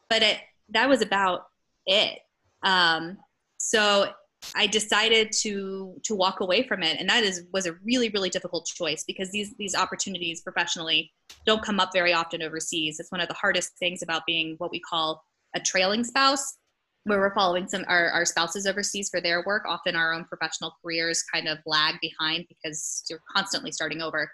but 0.10 0.22
it, 0.22 0.38
that 0.70 0.88
was 0.88 1.02
about 1.02 1.48
it. 1.88 2.20
Um, 2.64 3.18
so 3.58 4.12
I 4.54 4.68
decided 4.68 5.32
to 5.42 5.96
to 6.04 6.14
walk 6.14 6.40
away 6.40 6.68
from 6.68 6.84
it, 6.84 7.00
and 7.00 7.10
that 7.10 7.24
is 7.24 7.46
was 7.52 7.66
a 7.66 7.74
really 7.84 8.10
really 8.10 8.30
difficult 8.30 8.68
choice 8.68 9.04
because 9.08 9.32
these 9.32 9.56
these 9.58 9.74
opportunities 9.74 10.42
professionally 10.42 11.12
don't 11.48 11.64
come 11.64 11.80
up 11.80 11.90
very 11.92 12.14
often 12.14 12.44
overseas. 12.44 13.00
It's 13.00 13.12
one 13.12 13.22
of 13.22 13.28
the 13.28 13.34
hardest 13.34 13.76
things 13.80 14.04
about 14.04 14.28
being 14.28 14.56
what 14.60 14.70
we 14.70 14.80
call 14.80 15.24
a 15.56 15.60
trailing 15.60 16.04
spouse 16.04 16.58
we're 17.06 17.34
following 17.34 17.68
some 17.68 17.86
our, 17.88 18.10
our 18.10 18.26
spouses 18.26 18.66
overseas 18.66 19.10
for 19.10 19.22
their 19.22 19.44
work. 19.46 19.64
Often 19.68 19.96
our 19.96 20.14
own 20.14 20.26
professional 20.26 20.76
careers 20.82 21.24
kind 21.24 21.48
of 21.48 21.60
lag 21.66 21.96
behind 22.02 22.46
because 22.50 23.04
you're 23.10 23.22
constantly 23.36 23.72
starting 23.72 24.02
over. 24.02 24.32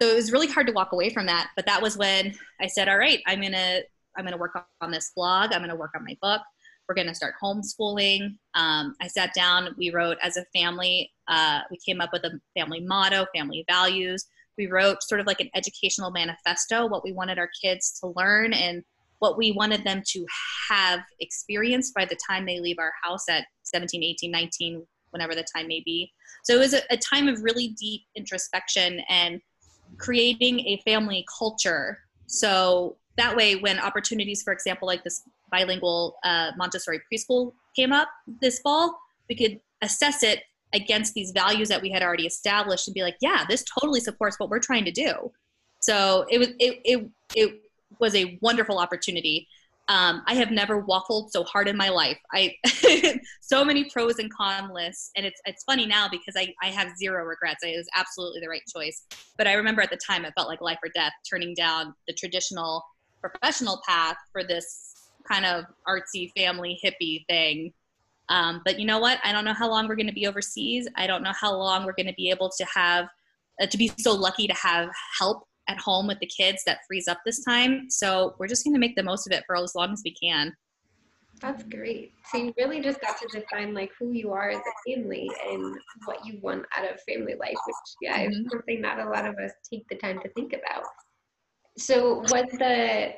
So 0.00 0.08
it 0.08 0.14
was 0.14 0.32
really 0.32 0.46
hard 0.46 0.66
to 0.66 0.72
walk 0.72 0.92
away 0.92 1.10
from 1.10 1.26
that 1.26 1.50
but 1.56 1.66
that 1.66 1.82
was 1.82 1.96
when 1.96 2.34
i 2.58 2.66
said 2.66 2.88
all 2.88 2.96
right 2.96 3.20
i'm 3.26 3.42
gonna 3.42 3.80
i'm 4.16 4.24
gonna 4.24 4.36
work 4.36 4.58
on 4.80 4.90
this 4.90 5.12
blog. 5.14 5.52
I'm 5.52 5.60
gonna 5.60 5.76
work 5.76 5.92
on 5.94 6.04
my 6.04 6.16
book. 6.22 6.42
We're 6.88 6.94
gonna 6.94 7.14
start 7.14 7.34
homeschooling. 7.42 8.36
Um, 8.54 8.94
i 9.00 9.06
sat 9.06 9.34
down. 9.34 9.74
We 9.76 9.90
wrote 9.90 10.16
as 10.22 10.36
a 10.36 10.44
family 10.54 11.12
uh, 11.28 11.60
we 11.70 11.76
came 11.76 12.00
up 12.00 12.10
with 12.12 12.24
a 12.24 12.40
family 12.58 12.80
motto 12.80 13.26
family 13.34 13.64
values. 13.68 14.26
We 14.58 14.66
wrote 14.66 15.02
sort 15.02 15.20
of 15.20 15.26
like 15.26 15.40
an 15.40 15.50
educational 15.54 16.10
manifesto 16.10 16.86
what 16.86 17.04
we 17.04 17.12
wanted 17.12 17.38
our 17.38 17.50
kids 17.62 17.98
to 18.00 18.12
learn 18.16 18.52
and 18.52 18.82
what 19.20 19.38
we 19.38 19.52
wanted 19.52 19.84
them 19.84 20.02
to 20.08 20.26
have 20.68 21.00
experienced 21.20 21.94
by 21.94 22.04
the 22.04 22.16
time 22.26 22.44
they 22.44 22.58
leave 22.58 22.78
our 22.78 22.92
house 23.02 23.28
at 23.28 23.46
17, 23.62 24.02
18, 24.02 24.30
19, 24.30 24.86
whenever 25.10 25.34
the 25.34 25.44
time 25.54 25.68
may 25.68 25.80
be. 25.84 26.12
So 26.44 26.54
it 26.54 26.58
was 26.58 26.74
a, 26.74 26.80
a 26.90 26.96
time 26.96 27.28
of 27.28 27.42
really 27.42 27.68
deep 27.78 28.02
introspection 28.16 29.00
and 29.08 29.40
creating 29.98 30.60
a 30.60 30.80
family 30.84 31.24
culture. 31.38 31.98
So 32.26 32.96
that 33.16 33.36
way, 33.36 33.56
when 33.56 33.78
opportunities, 33.78 34.42
for 34.42 34.52
example, 34.52 34.86
like 34.86 35.04
this 35.04 35.22
bilingual 35.50 36.16
uh, 36.24 36.52
Montessori 36.56 37.00
preschool 37.12 37.52
came 37.76 37.92
up 37.92 38.08
this 38.40 38.58
fall, 38.60 38.98
we 39.28 39.36
could 39.36 39.60
assess 39.82 40.22
it 40.22 40.42
against 40.72 41.14
these 41.14 41.32
values 41.32 41.68
that 41.68 41.82
we 41.82 41.90
had 41.90 42.02
already 42.02 42.26
established 42.26 42.86
and 42.86 42.94
be 42.94 43.02
like, 43.02 43.16
yeah, 43.20 43.44
this 43.48 43.64
totally 43.64 44.00
supports 44.00 44.38
what 44.38 44.48
we're 44.48 44.60
trying 44.60 44.84
to 44.84 44.92
do. 44.92 45.30
So 45.80 46.26
it 46.30 46.38
was 46.38 46.48
it 46.58 46.80
it 46.84 47.10
it 47.34 47.60
was 47.98 48.14
a 48.14 48.38
wonderful 48.40 48.78
opportunity. 48.78 49.48
Um, 49.88 50.22
I 50.26 50.34
have 50.34 50.52
never 50.52 50.82
waffled 50.82 51.30
so 51.30 51.42
hard 51.42 51.66
in 51.66 51.76
my 51.76 51.88
life. 51.88 52.18
I 52.32 52.54
so 53.40 53.64
many 53.64 53.90
pros 53.90 54.20
and 54.20 54.32
con 54.32 54.72
lists, 54.72 55.10
and 55.16 55.26
it's 55.26 55.40
it's 55.46 55.64
funny 55.64 55.84
now 55.84 56.08
because 56.08 56.34
I, 56.36 56.54
I 56.62 56.68
have 56.68 56.96
zero 56.96 57.24
regrets. 57.24 57.64
it 57.64 57.76
was 57.76 57.88
absolutely 57.96 58.40
the 58.40 58.48
right 58.48 58.62
choice. 58.72 59.04
But 59.36 59.48
I 59.48 59.54
remember 59.54 59.82
at 59.82 59.90
the 59.90 59.98
time 60.06 60.24
it 60.24 60.32
felt 60.36 60.48
like 60.48 60.60
life 60.60 60.78
or 60.84 60.90
death, 60.94 61.12
turning 61.28 61.54
down 61.54 61.94
the 62.06 62.14
traditional 62.14 62.84
professional 63.20 63.80
path 63.86 64.16
for 64.32 64.44
this 64.44 64.94
kind 65.28 65.44
of 65.44 65.64
artsy 65.88 66.30
family 66.36 66.78
hippie 66.84 67.26
thing. 67.26 67.72
Um, 68.28 68.62
but 68.64 68.78
you 68.78 68.86
know 68.86 69.00
what? 69.00 69.18
I 69.24 69.32
don't 69.32 69.44
know 69.44 69.54
how 69.54 69.68
long 69.68 69.88
we're 69.88 69.96
going 69.96 70.06
to 70.06 70.12
be 70.12 70.26
overseas. 70.26 70.86
I 70.94 71.06
don't 71.06 71.22
know 71.22 71.32
how 71.38 71.52
long 71.52 71.84
we're 71.84 71.94
going 71.94 72.06
to 72.06 72.14
be 72.14 72.30
able 72.30 72.48
to 72.48 72.64
have 72.72 73.08
uh, 73.60 73.66
to 73.66 73.76
be 73.76 73.92
so 73.98 74.14
lucky 74.14 74.46
to 74.46 74.54
have 74.54 74.88
help 75.18 75.48
at 75.70 75.78
home 75.78 76.06
with 76.06 76.18
the 76.18 76.26
kids 76.26 76.62
that 76.66 76.78
frees 76.86 77.08
up 77.08 77.18
this 77.24 77.44
time. 77.44 77.88
So 77.88 78.34
we're 78.38 78.48
just 78.48 78.64
going 78.64 78.74
to 78.74 78.80
make 78.80 78.96
the 78.96 79.02
most 79.02 79.26
of 79.26 79.32
it 79.32 79.44
for 79.46 79.56
as 79.56 79.74
long 79.74 79.92
as 79.92 80.02
we 80.04 80.14
can. 80.14 80.52
That's 81.40 81.62
great. 81.64 82.12
So 82.30 82.38
you 82.38 82.52
really 82.58 82.80
just 82.80 83.00
got 83.00 83.16
to 83.18 83.28
define 83.28 83.72
like 83.72 83.90
who 83.98 84.12
you 84.12 84.32
are 84.32 84.50
as 84.50 84.58
a 84.58 84.94
family 84.94 85.30
and 85.48 85.74
what 86.04 86.24
you 86.26 86.38
want 86.42 86.66
out 86.76 86.84
of 86.84 87.00
family 87.08 87.34
life, 87.34 87.56
which 87.66 87.76
yeah, 88.02 88.18
mm-hmm. 88.18 88.32
is 88.32 88.46
something 88.50 88.80
not 88.80 88.98
a 88.98 89.08
lot 89.08 89.26
of 89.26 89.36
us 89.36 89.52
take 89.72 89.84
the 89.88 89.96
time 89.96 90.20
to 90.20 90.28
think 90.30 90.52
about. 90.52 90.84
So 91.78 92.20
was 92.30 92.44
the 92.58 93.12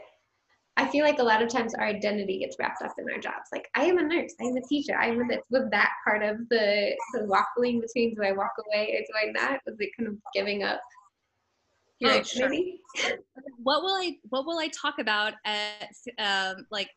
I 0.78 0.88
feel 0.88 1.04
like 1.04 1.18
a 1.18 1.24
lot 1.24 1.42
of 1.42 1.50
times 1.50 1.74
our 1.74 1.84
identity 1.84 2.38
gets 2.38 2.56
wrapped 2.58 2.82
up 2.82 2.94
in 2.96 3.10
our 3.12 3.18
jobs. 3.18 3.50
Like 3.52 3.68
I 3.74 3.84
am 3.84 3.98
a 3.98 4.02
nurse, 4.02 4.34
I 4.40 4.44
am 4.44 4.56
a 4.56 4.68
teacher, 4.68 4.96
I 4.96 5.08
am 5.08 5.28
this. 5.28 5.42
Was 5.50 5.68
that 5.70 5.90
part 6.04 6.22
of 6.22 6.36
the 6.48 6.92
the 7.14 7.20
waffling 7.20 7.80
between 7.80 8.14
do 8.14 8.22
I 8.22 8.32
walk 8.32 8.52
away 8.66 8.94
or 8.94 9.00
do 9.00 9.28
I 9.28 9.32
not? 9.32 9.60
Was 9.66 9.76
it 9.80 9.90
kind 9.98 10.08
of 10.08 10.16
giving 10.32 10.62
up 10.62 10.80
oh, 12.04 12.22
sure. 12.22 12.50
what 13.62 13.82
will 13.82 13.94
I 13.94 14.16
what 14.28 14.46
will 14.46 14.58
I 14.58 14.68
talk 14.68 14.94
about 14.98 15.34
at 15.44 15.94
um, 16.18 16.66
like 16.70 16.88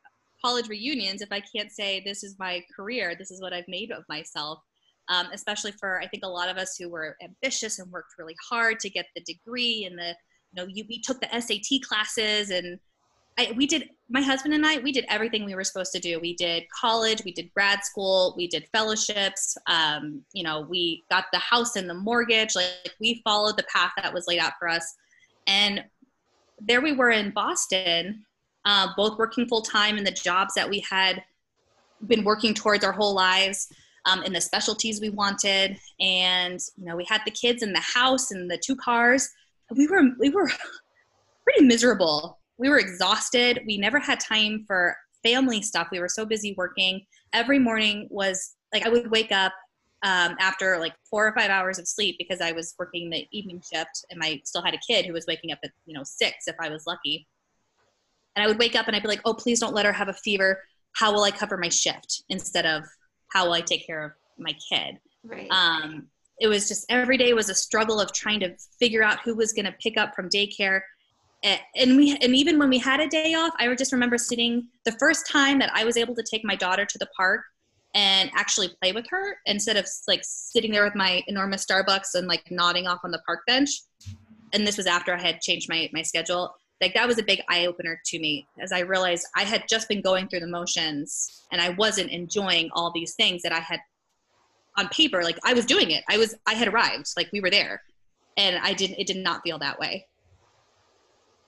college 0.44 0.68
reunions 0.68 1.22
if 1.22 1.32
I 1.32 1.42
can't 1.56 1.72
say 1.72 2.02
this 2.06 2.24
is 2.24 2.36
my 2.40 2.62
career, 2.76 3.16
this 3.18 3.32
is 3.32 3.42
what 3.42 3.54
I've 3.54 3.68
made 3.68 3.92
of 3.92 4.04
myself? 4.10 4.60
Um, 5.08 5.28
especially 5.34 5.72
for 5.80 6.02
I 6.02 6.08
think 6.08 6.24
a 6.24 6.30
lot 6.30 6.50
of 6.50 6.58
us 6.58 6.76
who 6.80 6.90
were 6.90 7.16
ambitious 7.24 7.80
and 7.80 7.92
worked 7.92 8.14
really 8.18 8.36
hard 8.50 8.80
to 8.80 8.90
get 8.90 9.06
the 9.16 9.22
degree 9.22 9.86
and 9.90 9.98
the 9.98 10.16
you 10.52 10.56
know 10.56 10.68
you, 10.68 10.86
we 10.90 11.02
took 11.02 11.20
the 11.22 11.30
SAT 11.40 11.82
classes 11.88 12.50
and 12.50 12.80
I, 13.38 13.54
we 13.56 13.68
did 13.68 13.90
my 14.10 14.22
husband 14.22 14.54
and 14.54 14.66
I 14.66 14.78
we 14.78 14.92
did 14.92 15.06
everything 15.10 15.46
we 15.46 15.56
were 15.56 15.64
supposed 15.64 15.92
to 15.94 16.00
do. 16.00 16.20
We 16.20 16.36
did 16.36 16.64
college, 16.70 17.24
we 17.26 17.34
did 17.34 17.54
grad 17.54 17.84
school, 17.84 18.34
we 18.38 18.48
did 18.48 18.68
fellowships. 18.72 19.58
Um, 19.68 20.22
you 20.34 20.44
know, 20.44 20.62
we 20.62 21.04
got 21.10 21.26
the 21.34 21.40
house 21.40 21.76
and 21.76 21.90
the 21.90 21.96
mortgage. 21.96 22.56
Like, 22.56 22.72
like 22.86 22.96
we 23.00 23.22
followed 23.24 23.58
the 23.58 23.64
path 23.64 23.92
that 23.98 24.14
was 24.14 24.28
laid 24.28 24.40
out 24.40 24.54
for 24.58 24.70
us. 24.70 24.96
And 25.48 25.84
there 26.60 26.82
we 26.82 26.94
were 26.94 27.12
in 27.12 27.32
Boston, 27.32 28.24
uh, 28.64 28.88
both 28.96 29.18
working 29.18 29.48
full 29.48 29.62
time 29.62 29.98
in 29.98 30.04
the 30.04 30.12
jobs 30.12 30.54
that 30.54 30.70
we 30.70 30.80
had 30.90 31.22
been 32.08 32.24
working 32.24 32.54
towards 32.54 32.86
our 32.86 32.94
whole 32.94 33.14
lives. 33.14 33.72
Um, 34.08 34.22
in 34.22 34.34
the 34.34 34.40
specialties 34.40 35.02
we 35.02 35.10
wanted, 35.10 35.80
and 36.00 36.60
you 36.78 36.86
know 36.86 36.96
we 36.96 37.06
had 37.06 37.22
the 37.26 37.32
kids 37.32 37.64
in 37.64 37.74
the 37.74 37.80
house 37.80 38.30
and 38.30 38.52
the 38.52 38.58
two 38.64 38.76
cars. 38.76 39.28
We 39.76 39.88
were 39.88 40.04
we 40.20 40.30
were 40.30 40.48
pretty 41.44 41.66
miserable 41.66 42.38
we 42.58 42.70
were 42.70 42.80
exhausted. 42.80 43.62
We 43.66 43.78
never 43.78 44.00
had 44.00 44.20
time 44.20 44.64
for 44.68 44.96
family 45.24 45.62
stuff. 45.62 45.88
We 45.92 46.00
were 46.00 46.10
so 46.10 46.26
busy 46.26 46.54
working. 46.58 47.06
Every 47.34 47.60
morning 47.60 48.08
was 48.10 48.56
like 48.74 48.86
I 48.86 48.90
would 48.90 49.12
wake 49.12 49.32
up 49.32 49.54
um, 50.04 50.36
after 50.40 50.78
like 50.78 50.94
four 51.10 51.28
or 51.28 51.34
five 51.34 51.50
hours 51.50 51.80
of 51.80 51.88
sleep 51.88 52.16
because 52.20 52.42
I 52.42 52.52
was 52.52 52.76
working 52.78 53.10
the 53.10 53.28
evening 53.32 53.62
shift 53.74 54.06
and 54.12 54.22
I 54.24 54.42
still 54.46 54.62
had 54.62 54.74
a 54.74 54.80
kid 54.88 55.06
who 55.06 55.14
was 55.14 55.26
waking 55.28 55.52
up 55.52 55.60
at 55.64 55.72
you 55.86 55.96
know 55.96 56.04
six 56.04 56.48
if 56.48 56.56
I 56.62 56.70
was 56.70 56.86
lucky. 56.86 57.28
And 58.36 58.44
I 58.44 58.48
would 58.48 58.60
wake 58.60 58.76
up 58.76 58.88
and 58.88 58.96
I'd 58.96 59.02
be 59.02 59.08
like, 59.08 59.22
"Oh, 59.26 59.34
please 59.34 59.60
don't 59.60 59.74
let 59.74 59.86
her 59.86 59.94
have 59.94 60.10
a 60.10 60.14
fever. 60.14 60.62
How 60.94 61.12
will 61.12 61.24
I 61.24 61.32
cover 61.32 61.58
my 61.58 61.70
shift?" 61.70 62.24
Instead 62.30 62.66
of 62.66 62.84
how 63.32 63.46
will 63.46 63.54
I 63.54 63.62
take 63.62 63.86
care 63.86 64.04
of 64.06 64.12
my 64.38 64.54
kid? 64.70 65.00
Right. 65.24 65.50
Um, 65.50 66.08
it 66.40 66.48
was 66.48 66.68
just 66.68 66.86
every 66.90 67.18
day 67.18 67.34
was 67.34 67.50
a 67.50 67.56
struggle 67.56 68.00
of 68.00 68.12
trying 68.14 68.42
to 68.42 68.56
figure 68.80 69.04
out 69.04 69.20
who 69.24 69.36
was 69.36 69.54
going 69.54 69.66
to 69.66 69.76
pick 69.82 69.98
up 69.98 70.14
from 70.14 70.30
daycare 70.30 70.82
and 71.76 71.96
we 71.96 72.18
and 72.22 72.36
even 72.36 72.58
when 72.58 72.70
we 72.70 72.78
had 72.78 73.00
a 73.00 73.08
day 73.08 73.34
off 73.34 73.54
i 73.60 73.74
just 73.76 73.92
remember 73.92 74.18
sitting 74.18 74.68
the 74.84 74.92
first 74.94 75.28
time 75.28 75.60
that 75.60 75.72
i 75.74 75.84
was 75.84 75.96
able 75.98 76.16
to 76.16 76.24
take 76.24 76.44
my 76.44 76.56
daughter 76.56 76.86
to 76.86 76.98
the 76.98 77.08
park 77.16 77.42
and 77.96 78.30
actually 78.36 78.70
play 78.82 78.92
with 78.92 79.08
her 79.10 79.38
instead 79.46 79.78
of 79.78 79.88
like 80.08 80.20
sitting 80.24 80.72
there 80.72 80.84
with 80.84 80.96
my 80.96 81.24
enormous 81.28 81.66
Starbucks 81.66 82.14
and 82.14 82.28
like 82.28 82.44
nodding 82.52 82.88
off 82.88 83.00
on 83.06 83.12
the 83.12 83.22
park 83.26 83.40
bench. 83.48 83.70
And 84.54 84.68
this 84.68 84.78
was 84.78 84.86
after 84.86 85.16
I 85.16 85.22
had 85.22 85.40
changed 85.40 85.70
my 85.70 85.90
my 85.94 86.02
schedule. 86.02 86.54
Like 86.82 86.94
that 86.94 87.08
was 87.08 87.18
a 87.20 87.24
big 87.24 87.42
eye 87.50 87.66
opener 87.66 88.00
to 88.06 88.20
me 88.20 88.46
as 88.62 88.74
I 88.74 88.80
realized 88.80 89.26
I 89.36 89.44
had 89.44 89.64
just 89.70 89.88
been 89.88 90.02
going 90.02 90.28
through 90.28 90.42
the 90.42 90.48
motions 90.48 91.44
and 91.54 91.62
I 91.62 91.70
wasn't 91.70 92.12
enjoying 92.12 92.70
all 92.74 92.92
these 92.94 93.16
things 93.16 93.42
that 93.44 93.54
I 93.54 93.60
had 93.60 93.80
on 94.78 94.90
paper. 94.90 95.24
Like 95.24 95.40
I 95.46 95.54
was 95.54 95.66
doing 95.66 95.92
it. 95.92 96.04
I 96.10 96.18
was 96.18 96.36
I 96.46 96.54
had 96.54 96.68
arrived. 96.68 97.14
Like 97.16 97.30
we 97.32 97.40
were 97.40 97.50
there, 97.50 97.82
and 98.36 98.58
I 98.58 98.74
didn't. 98.74 99.00
It 99.00 99.08
did 99.08 99.18
not 99.18 99.42
feel 99.42 99.58
that 99.60 99.80
way. 99.80 100.06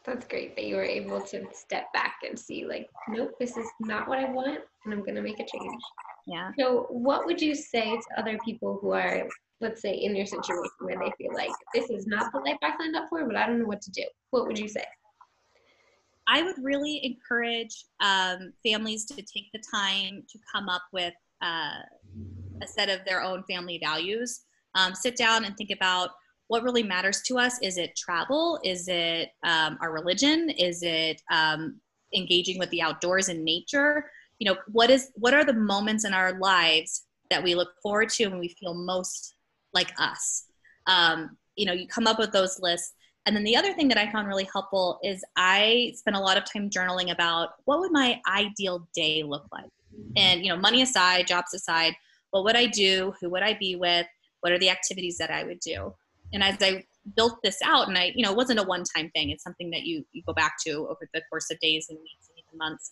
That's 0.08 0.26
great 0.26 0.56
that 0.56 0.64
you 0.64 0.78
were 0.78 0.86
able 0.86 1.20
to 1.20 1.46
step 1.52 1.92
back 1.94 2.20
and 2.26 2.40
see, 2.40 2.66
like, 2.66 2.90
nope, 3.10 3.32
this 3.42 3.58
is 3.58 3.68
not 3.82 4.08
what 4.08 4.20
I 4.20 4.32
want, 4.32 4.62
and 4.86 4.94
I'm 4.94 5.02
going 5.02 5.16
to 5.16 5.22
make 5.22 5.42
a 5.42 5.46
change. 5.46 5.82
Yeah. 6.26 6.52
So, 6.58 6.88
what 6.90 7.26
would 7.26 7.42
you 7.42 7.54
say 7.54 7.92
to 7.92 8.20
other 8.20 8.40
people 8.46 8.80
who 8.82 8.92
are, 8.92 9.28
let's 9.60 9.82
say, 9.82 9.94
in 9.94 10.16
your 10.16 10.26
situation 10.26 10.72
where 10.80 10.98
they 10.98 11.12
feel 11.18 11.34
like 11.34 11.52
this 11.74 11.90
is 11.90 12.08
not 12.08 12.32
the 12.32 12.40
life 12.40 12.56
I 12.64 12.72
signed 12.78 12.96
up 12.96 13.08
for, 13.10 13.26
but 13.26 13.36
I 13.36 13.48
don't 13.48 13.60
know 13.60 13.66
what 13.66 13.82
to 13.82 13.92
do? 13.92 14.04
What 14.30 14.48
would 14.48 14.58
you 14.58 14.70
say? 14.70 14.86
I 16.26 16.42
would 16.42 16.56
really 16.62 17.06
encourage 17.06 17.86
um, 18.00 18.54
families 18.66 19.04
to 19.06 19.16
take 19.16 19.52
the 19.54 19.62
time 19.74 20.24
to 20.30 20.40
come 20.54 20.70
up 20.70 20.84
with 20.94 21.14
uh, 21.42 21.82
a 22.62 22.68
set 22.68 22.90
of 22.90 23.00
their 23.06 23.22
own 23.22 23.44
family 23.44 23.78
values. 23.84 24.42
Um, 24.76 24.96
sit 24.96 25.18
down 25.18 25.44
and 25.44 25.56
think 25.58 25.72
about 25.72 26.12
what 26.48 26.64
really 26.64 26.84
matters 26.84 27.22
to 27.24 27.38
us 27.38 27.60
is 27.62 27.78
it 27.78 27.96
travel? 27.96 28.60
Is 28.64 28.88
it 28.88 29.30
um, 29.44 29.78
our 29.82 29.92
religion? 29.92 30.50
Is 30.50 30.82
it 30.82 31.22
um, 31.32 31.80
engaging 32.16 32.58
with 32.58 32.70
the 32.70 32.82
outdoors 32.82 33.30
and 33.30 33.44
nature? 33.44 34.06
You 34.40 34.52
know 34.52 34.58
what 34.72 34.90
is 34.90 35.12
what 35.16 35.34
are 35.34 35.44
the 35.44 35.54
moments 35.54 36.06
in 36.06 36.14
our 36.14 36.40
lives 36.40 37.06
that 37.30 37.44
we 37.44 37.56
look 37.56 37.70
forward 37.82 38.10
to 38.10 38.26
and 38.26 38.40
we 38.40 38.50
feel 38.50 38.74
most 38.74 39.36
like 39.74 39.92
us? 39.98 40.46
Um, 40.86 41.38
you 41.56 41.66
know 41.66 41.74
you 41.74 41.88
come 41.88 42.08
up 42.08 42.20
with 42.20 42.32
those 42.32 42.60
lists. 42.60 42.94
And 43.26 43.36
then 43.36 43.44
the 43.44 43.58
other 43.58 43.74
thing 43.74 43.90
that 43.90 43.98
i 43.98 44.10
found 44.10 44.26
really 44.30 44.48
helpful 44.54 45.00
is 45.04 45.22
i 45.36 45.92
spent 45.96 46.16
a 46.16 46.20
lot 46.20 46.38
of 46.38 46.46
time 46.46 46.70
journaling 46.70 47.12
about 47.12 47.50
what 47.66 47.80
would 47.80 47.92
my 47.92 48.22
ideal 48.30 48.88
day 48.96 49.22
look 49.24 49.46
like? 49.52 49.70
And 50.16 50.46
you 50.46 50.50
know 50.50 50.58
money 50.58 50.82
aside 50.82 51.28
jobs 51.28 51.54
aside 51.54 51.94
what 52.32 52.46
would 52.46 52.56
i 52.56 52.68
do? 52.68 53.14
Who 53.20 53.30
would 53.32 53.44
i 53.44 53.54
be 53.54 53.76
with? 53.76 54.08
What 54.42 54.54
are 54.54 54.60
the 54.60 54.70
activities 54.70 55.18
that 55.18 55.30
i 55.30 55.44
would 55.44 55.60
do 55.60 55.94
and 56.34 56.44
as 56.44 56.58
I 56.62 56.86
built 57.16 57.40
this 57.44 57.60
out, 57.64 57.88
and 57.88 57.98
I, 57.98 58.12
you 58.16 58.24
know, 58.24 58.32
it 58.32 58.38
wasn't 58.38 58.60
a 58.60 58.64
one-time 58.64 59.10
thing. 59.12 59.30
It's 59.30 59.44
something 59.44 59.70
that 59.72 59.84
you 59.84 60.06
you 60.12 60.24
go 60.26 60.34
back 60.34 60.56
to 60.66 60.88
over 60.90 61.08
the 61.14 61.22
course 61.30 61.50
of 61.52 61.60
days 61.60 61.88
and 61.90 61.98
weeks 62.00 62.30
and 62.30 62.38
even 62.38 62.58
months. 62.58 62.92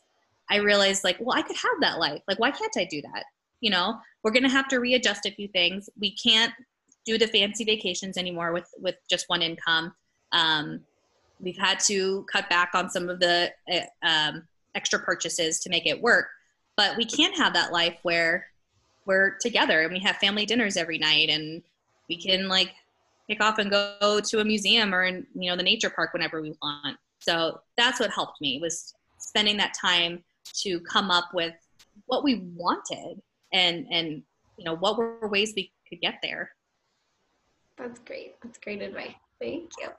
I 0.50 0.58
realized 0.58 1.04
like, 1.04 1.18
well, 1.20 1.38
I 1.38 1.42
could 1.42 1.56
have 1.56 1.82
that 1.82 2.00
life. 2.00 2.22
Like, 2.28 2.40
why 2.40 2.52
can't 2.52 2.76
I 2.78 2.86
do 2.86 3.02
that? 3.02 3.26
You 3.62 3.72
know, 3.72 4.00
we're 4.24 4.32
gonna 4.32 4.50
have 4.50 4.68
to 4.70 4.80
readjust 4.80 5.26
a 5.26 5.32
few 5.32 5.48
things. 5.50 5.90
We 6.00 6.16
can't 6.16 6.54
do 7.06 7.18
the 7.18 7.28
fancy 7.28 7.64
vacations 7.64 8.18
anymore 8.18 8.52
with 8.52 8.70
with 8.80 8.96
just 9.10 9.26
one 9.28 9.42
income. 9.42 9.94
Um, 10.32 10.82
we've 11.40 11.58
had 11.58 11.80
to 11.82 12.26
cut 12.32 12.50
back 12.50 12.72
on 12.74 12.90
some 12.90 13.10
of 13.10 13.20
the 13.20 13.52
uh, 13.72 14.08
um, 14.08 14.48
extra 14.76 15.00
purchases 15.00 15.60
to 15.62 15.70
make 15.70 15.86
it 15.86 16.02
work. 16.02 16.28
But 16.78 16.98
we 16.98 17.06
can't 17.06 17.36
have 17.38 17.54
that 17.54 17.72
life 17.72 17.98
where 18.04 18.48
we're 19.06 19.38
together 19.40 19.82
and 19.82 19.94
we 19.94 20.00
have 20.00 20.18
family 20.18 20.46
dinners 20.46 20.78
every 20.78 20.98
night 20.98 21.30
and 21.30 21.62
we 22.10 22.18
can 22.18 22.48
like 22.48 22.74
pick 23.30 23.42
off 23.44 23.58
and 23.58 23.72
go 23.72 24.20
to 24.24 24.40
a 24.40 24.46
museum 24.46 24.94
or 24.94 25.04
in 25.04 25.26
you 25.34 25.50
know 25.50 25.58
the 25.58 25.64
nature 25.64 25.90
park 25.90 26.14
whenever 26.14 26.42
we 26.42 26.54
want. 26.62 26.98
So 27.20 27.60
that's 27.78 28.00
what 28.00 28.12
helped 28.12 28.40
me 28.42 28.60
was 28.62 28.94
spending 29.18 29.58
that 29.58 29.74
time 29.74 30.24
to 30.62 30.80
come 30.82 31.10
up 31.10 31.26
with 31.34 31.54
what 32.06 32.24
we 32.24 32.44
wanted 32.56 33.22
and 33.54 33.88
and 33.92 34.24
you 34.58 34.66
know 34.66 34.76
what 34.76 34.98
were 34.98 35.28
ways 35.28 35.54
we 35.56 35.72
could 35.90 36.02
get 36.02 36.16
there. 36.22 36.52
That's 37.78 38.00
great. 38.00 38.36
That's 38.42 38.58
great 38.60 38.82
advice. 38.82 39.16
Thank 39.42 39.72
you. 39.80 39.90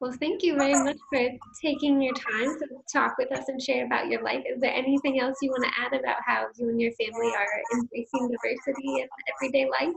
Well 0.00 0.12
thank 0.18 0.42
you 0.42 0.56
very 0.56 0.74
much 0.74 0.96
for 1.12 1.28
taking 1.62 2.02
your 2.02 2.14
time 2.14 2.58
to 2.58 2.66
talk 2.92 3.16
with 3.18 3.30
us 3.30 3.48
and 3.48 3.62
share 3.62 3.86
about 3.86 4.08
your 4.08 4.22
life. 4.22 4.42
Is 4.52 4.60
there 4.60 4.72
anything 4.74 5.20
else 5.20 5.36
you 5.40 5.50
want 5.50 5.64
to 5.64 5.80
add 5.80 5.92
about 5.92 6.16
how 6.26 6.46
you 6.56 6.68
and 6.68 6.80
your 6.80 6.90
family 6.92 7.32
are 7.36 7.78
embracing 7.78 8.28
diversity 8.28 9.02
in 9.02 9.08
everyday 9.36 9.70
life? 9.70 9.94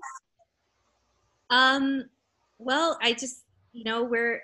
Um 1.49 2.03
well, 2.57 2.97
I 3.01 3.13
just, 3.13 3.43
you 3.73 3.83
know, 3.83 4.03
we're, 4.03 4.41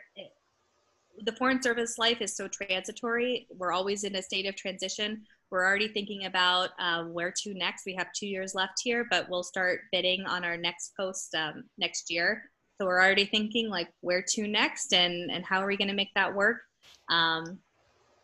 the 1.23 1.31
foreign 1.33 1.61
service 1.61 1.97
life 1.97 2.21
is 2.21 2.35
so 2.35 2.47
transitory. 2.47 3.47
We're 3.55 3.71
always 3.71 4.03
in 4.03 4.15
a 4.15 4.21
state 4.21 4.47
of 4.47 4.55
transition. 4.55 5.23
We're 5.51 5.65
already 5.65 5.89
thinking 5.89 6.25
about 6.25 6.69
um, 6.79 7.13
where 7.13 7.33
to 7.43 7.53
next. 7.53 7.85
We 7.85 7.95
have 7.95 8.07
two 8.13 8.27
years 8.27 8.55
left 8.55 8.81
here, 8.83 9.05
but 9.09 9.29
we'll 9.29 9.43
start 9.43 9.81
bidding 9.91 10.25
on 10.25 10.43
our 10.43 10.57
next 10.57 10.93
post 10.97 11.35
um, 11.35 11.65
next 11.77 12.09
year. 12.09 12.49
So 12.79 12.87
we're 12.87 13.01
already 13.01 13.25
thinking 13.25 13.69
like 13.69 13.89
where 13.99 14.23
to 14.29 14.47
next 14.47 14.93
and, 14.93 15.29
and 15.29 15.45
how 15.45 15.61
are 15.61 15.67
we 15.67 15.77
going 15.77 15.89
to 15.89 15.93
make 15.93 16.13
that 16.15 16.33
work? 16.33 16.61
Um, 17.09 17.59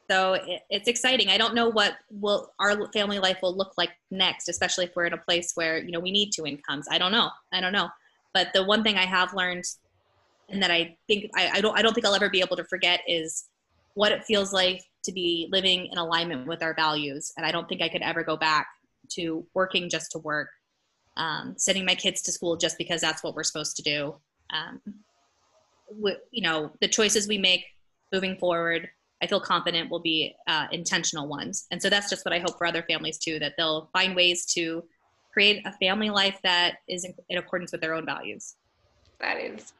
so 0.10 0.34
it, 0.34 0.62
it's 0.69 0.88
exciting. 0.88 1.30
I 1.30 1.38
don't 1.38 1.54
know 1.54 1.69
what 1.69 1.97
will 2.10 2.54
our 2.60 2.91
family 2.91 3.19
life 3.19 3.39
will 3.41 3.56
look 3.56 3.73
like 3.78 3.91
next, 4.10 4.47
especially 4.47 4.86
if 4.86 4.95
we're 4.95 5.06
in 5.06 5.13
a 5.13 5.17
place 5.17 5.52
where 5.56 5.78
you 5.78 5.91
know 5.91 6.00
we 6.00 6.12
need 6.12 6.32
two 6.32 6.45
incomes. 6.45 6.88
I 6.89 6.97
don't 6.97 7.12
know. 7.12 7.30
I 7.54 7.62
don't 7.62 7.73
know. 7.73 7.89
But 8.38 8.54
the 8.54 8.63
one 8.63 8.84
thing 8.84 8.97
I 8.97 9.06
have 9.08 9.34
learned 9.34 9.63
and 10.50 10.62
that 10.62 10.69
I 10.69 10.95
think 11.08 11.32
I, 11.36 11.50
I 11.56 11.62
don't 11.62 11.76
I 11.76 11.82
don't 11.82 11.95
think 11.95 12.06
I'll 12.06 12.13
ever 12.13 12.30
be 12.30 12.39
able 12.39 12.56
to 12.56 12.63
forget 12.65 13.00
is 13.08 13.45
what 13.95 14.12
it 14.12 14.23
feels 14.26 14.54
like 14.54 14.84
to 15.06 15.12
be 15.12 15.50
living 15.52 15.88
in 15.91 15.97
alignment 15.97 16.45
with 16.45 16.62
our 16.62 16.76
values. 16.76 17.34
And 17.36 17.47
I 17.47 17.52
don't 17.52 17.67
think 17.67 17.82
I 17.82 17.89
could 17.89 18.04
ever 18.04 18.21
go 18.21 18.38
back 18.38 18.67
to 19.13 19.43
working 19.56 19.89
just 19.89 20.12
to 20.12 20.19
work, 20.19 20.50
um, 21.15 21.56
sending 21.58 21.84
my 21.84 21.95
kids 21.95 22.21
to 22.23 22.32
school 22.32 22.58
just 22.58 22.78
because 22.78 23.02
that's 23.02 23.23
what 23.23 23.34
we're 23.34 23.43
supposed 23.43 23.76
to 23.78 23.82
do. 23.82 24.15
Um, 24.54 24.80
you 26.30 26.43
know, 26.43 26.71
the 26.80 26.88
choices 26.88 27.28
we 27.28 27.39
make 27.39 27.65
moving 28.13 28.38
forward, 28.38 28.88
I 29.23 29.26
feel 29.26 29.41
confident 29.41 29.89
will 29.89 30.06
be 30.13 30.36
uh, 30.45 30.67
intentional 30.71 31.28
ones. 31.28 31.65
And 31.71 31.82
so 31.82 31.89
that's 31.89 32.08
just 32.08 32.23
what 32.23 32.36
I 32.36 32.39
hope 32.39 32.60
for 32.60 32.67
other 32.67 32.84
families 32.84 33.17
too, 33.17 33.39
that 33.39 33.54
they'll 33.58 33.89
find 33.93 34.15
ways 34.15 34.45
to 34.54 34.84
create 35.38 35.62
a 35.67 35.71
family 35.73 36.10
life 36.10 36.39
that 36.41 36.78
is 36.89 37.06
in, 37.06 37.13
in 37.30 37.38
accordance 37.38 37.71
with 37.71 37.80
their 37.80 37.93
own 37.93 38.08
values. 38.08 38.56
That 39.19 39.39
is 39.39 39.73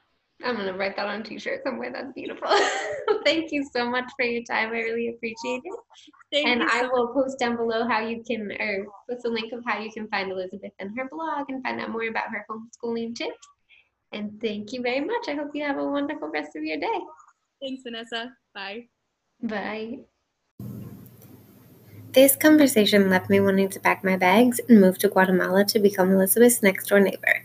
I'm 0.43 0.56
gonna 0.56 0.78
write 0.78 0.96
that 0.98 1.08
on 1.08 1.22
a 1.22 1.24
t-shirt 1.24 1.63
somewhere. 1.63 1.91
That's 1.91 2.13
beautiful. 2.13 2.48
Thank 3.26 3.52
you 3.52 3.67
so 3.74 3.89
much 3.89 4.06
for 4.15 4.24
your 4.24 4.43
time. 4.43 4.70
I 4.70 4.82
really 4.82 5.10
appreciate 5.10 5.62
it. 5.63 5.80
Thank 6.32 6.46
you. 6.46 6.52
and 6.54 6.63
I 6.63 6.84
will 6.84 7.08
post 7.08 7.39
down 7.39 7.58
below 7.58 7.88
how 7.88 8.02
you 8.02 8.24
can, 8.24 8.52
or 8.52 8.86
post 9.10 9.26
a 9.26 9.30
link 9.30 9.52
of 9.52 9.63
how 9.65 9.80
you 9.80 9.91
can 9.91 10.08
find 10.10 10.32
Elizabeth 10.32 10.74
and 10.78 10.96
her 10.96 11.10
blog 11.10 11.50
and 11.50 11.63
find 11.63 11.82
out 11.82 11.89
more 11.89 12.08
about 12.08 12.30
her 12.30 12.46
homeschooling 12.50 13.15
tips. 13.15 13.48
And 14.12 14.39
thank 14.39 14.74
you 14.74 14.84
very 14.84 15.02
much. 15.02 15.28
I 15.28 15.34
hope 15.34 15.50
you 15.56 15.63
have 15.63 15.80
a 15.80 15.84
wonderful 15.84 16.30
rest 16.30 16.56
of 16.56 16.63
your 16.63 16.78
day. 16.80 17.00
Thanks, 17.60 17.82
Vanessa. 17.82 18.32
Bye. 18.54 18.89
Bye. 19.41 19.98
This 22.17 22.36
conversation 22.36 23.12
left 23.12 23.30
me 23.30 23.39
wanting 23.39 23.69
to 23.69 23.80
pack 23.80 24.03
my 24.03 24.17
bags 24.17 24.60
and 24.67 24.82
move 24.82 24.97
to 24.97 25.08
Guatemala 25.08 25.63
to 25.65 25.77
become 25.77 26.12
Elizabeth's 26.12 26.63
next 26.63 26.88
door 26.88 26.99
neighbor. 26.99 27.43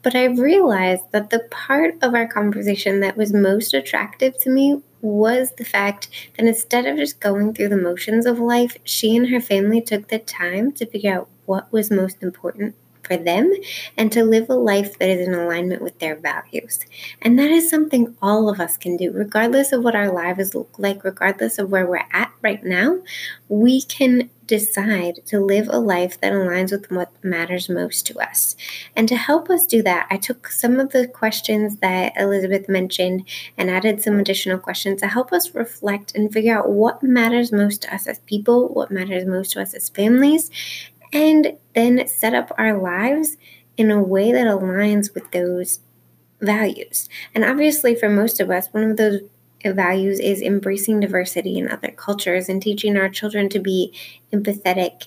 But 0.00 0.14
I 0.14 0.24
realized 0.24 1.02
that 1.10 1.28
the 1.28 1.40
part 1.50 1.96
of 2.00 2.14
our 2.14 2.26
conversation 2.26 3.00
that 3.00 3.18
was 3.18 3.34
most 3.34 3.74
attractive 3.74 4.40
to 4.40 4.48
me 4.48 4.80
was 5.02 5.52
the 5.58 5.64
fact 5.66 6.08
that 6.38 6.46
instead 6.46 6.86
of 6.86 6.96
just 6.96 7.20
going 7.20 7.52
through 7.52 7.68
the 7.68 7.76
motions 7.76 8.24
of 8.24 8.38
life, 8.38 8.78
she 8.82 9.14
and 9.14 9.28
her 9.28 9.42
family 9.42 9.82
took 9.82 10.08
the 10.08 10.20
time 10.20 10.72
to 10.72 10.86
figure 10.86 11.12
out 11.12 11.28
what 11.44 11.70
was 11.70 11.90
most 11.90 12.22
important 12.22 12.74
for 13.04 13.16
them 13.16 13.52
and 13.96 14.10
to 14.12 14.24
live 14.24 14.48
a 14.48 14.54
life 14.54 14.98
that 14.98 15.08
is 15.08 15.26
in 15.26 15.34
alignment 15.34 15.82
with 15.82 15.98
their 15.98 16.16
values. 16.16 16.80
And 17.22 17.38
that 17.38 17.50
is 17.50 17.68
something 17.68 18.16
all 18.20 18.48
of 18.48 18.60
us 18.60 18.76
can 18.76 18.96
do, 18.96 19.12
regardless 19.12 19.72
of 19.72 19.84
what 19.84 19.96
our 19.96 20.12
lives 20.12 20.54
look 20.54 20.74
like, 20.78 21.04
regardless 21.04 21.58
of 21.58 21.70
where 21.70 21.86
we're 21.86 22.06
at 22.12 22.32
right 22.42 22.64
now. 22.64 23.00
We 23.48 23.82
can 23.82 24.30
decide 24.46 25.20
to 25.26 25.40
live 25.40 25.68
a 25.68 25.78
life 25.78 26.20
that 26.20 26.32
aligns 26.32 26.70
with 26.70 26.90
what 26.90 27.12
matters 27.24 27.68
most 27.68 28.06
to 28.06 28.18
us. 28.20 28.56
And 28.94 29.08
to 29.08 29.16
help 29.16 29.48
us 29.50 29.66
do 29.66 29.82
that, 29.82 30.06
I 30.10 30.16
took 30.16 30.48
some 30.48 30.78
of 30.78 30.92
the 30.92 31.06
questions 31.06 31.76
that 31.76 32.12
Elizabeth 32.16 32.68
mentioned 32.68 33.26
and 33.56 33.70
added 33.70 34.02
some 34.02 34.18
additional 34.18 34.58
questions 34.58 35.00
to 35.00 35.08
help 35.08 35.32
us 35.32 35.54
reflect 35.54 36.14
and 36.14 36.32
figure 36.32 36.58
out 36.58 36.70
what 36.70 37.02
matters 37.02 37.52
most 37.52 37.82
to 37.82 37.94
us 37.94 38.06
as 38.06 38.18
people, 38.20 38.68
what 38.68 38.90
matters 38.90 39.24
most 39.24 39.52
to 39.52 39.62
us 39.62 39.74
as 39.74 39.88
families, 39.88 40.50
and 41.14 41.56
then 41.74 42.06
set 42.06 42.34
up 42.34 42.52
our 42.58 42.76
lives 42.76 43.38
in 43.76 43.90
a 43.90 44.02
way 44.02 44.32
that 44.32 44.46
aligns 44.46 45.14
with 45.14 45.30
those 45.30 45.80
values. 46.40 47.08
And 47.34 47.44
obviously, 47.44 47.94
for 47.94 48.10
most 48.10 48.40
of 48.40 48.50
us, 48.50 48.68
one 48.72 48.90
of 48.90 48.96
those 48.96 49.20
values 49.64 50.20
is 50.20 50.42
embracing 50.42 51.00
diversity 51.00 51.56
in 51.56 51.70
other 51.70 51.90
cultures 51.90 52.48
and 52.48 52.60
teaching 52.60 52.96
our 52.96 53.08
children 53.08 53.48
to 53.48 53.58
be 53.58 53.94
empathetic 54.32 55.06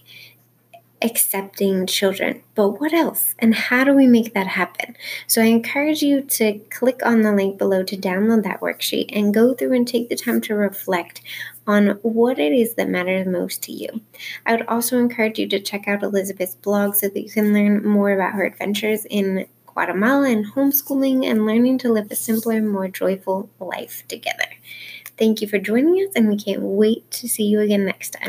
accepting 1.01 1.85
children. 1.85 2.41
But 2.55 2.79
what 2.79 2.91
else? 2.91 3.35
And 3.37 3.53
how 3.53 3.83
do 3.83 3.93
we 3.93 4.07
make 4.07 4.33
that 4.33 4.47
happen? 4.47 4.95
So 5.27 5.41
I 5.41 5.45
encourage 5.45 6.01
you 6.01 6.21
to 6.21 6.59
click 6.71 7.01
on 7.05 7.21
the 7.21 7.33
link 7.33 7.59
below 7.59 7.83
to 7.83 7.95
download 7.95 8.43
that 8.43 8.61
worksheet 8.61 9.09
and 9.15 9.33
go 9.33 9.53
through 9.53 9.73
and 9.73 9.87
take 9.87 10.09
the 10.09 10.15
time 10.15 10.41
to 10.41 10.55
reflect 10.55 11.21
on 11.67 11.99
what 12.01 12.39
it 12.39 12.53
is 12.53 12.73
that 12.75 12.89
matters 12.89 13.27
most 13.27 13.61
to 13.63 13.71
you. 13.71 14.01
I 14.45 14.53
would 14.53 14.65
also 14.67 14.97
encourage 14.97 15.37
you 15.37 15.47
to 15.49 15.59
check 15.59 15.87
out 15.87 16.01
Elizabeth's 16.01 16.55
blog 16.55 16.95
so 16.95 17.09
that 17.09 17.21
you 17.21 17.29
can 17.29 17.53
learn 17.53 17.85
more 17.85 18.11
about 18.11 18.33
her 18.33 18.45
adventures 18.45 19.05
in 19.05 19.45
Guatemala 19.65 20.29
and 20.29 20.45
homeschooling 20.53 21.25
and 21.25 21.45
learning 21.45 21.77
to 21.79 21.91
live 21.91 22.09
a 22.09 22.15
simpler, 22.15 22.61
more 22.61 22.87
joyful 22.87 23.49
life 23.59 24.03
together. 24.07 24.47
Thank 25.17 25.41
you 25.41 25.47
for 25.47 25.59
joining 25.59 25.95
us, 26.07 26.13
and 26.15 26.29
we 26.29 26.37
can't 26.37 26.61
wait 26.61 27.09
to 27.11 27.27
see 27.27 27.43
you 27.43 27.59
again 27.59 27.85
next 27.85 28.11
time. 28.11 28.23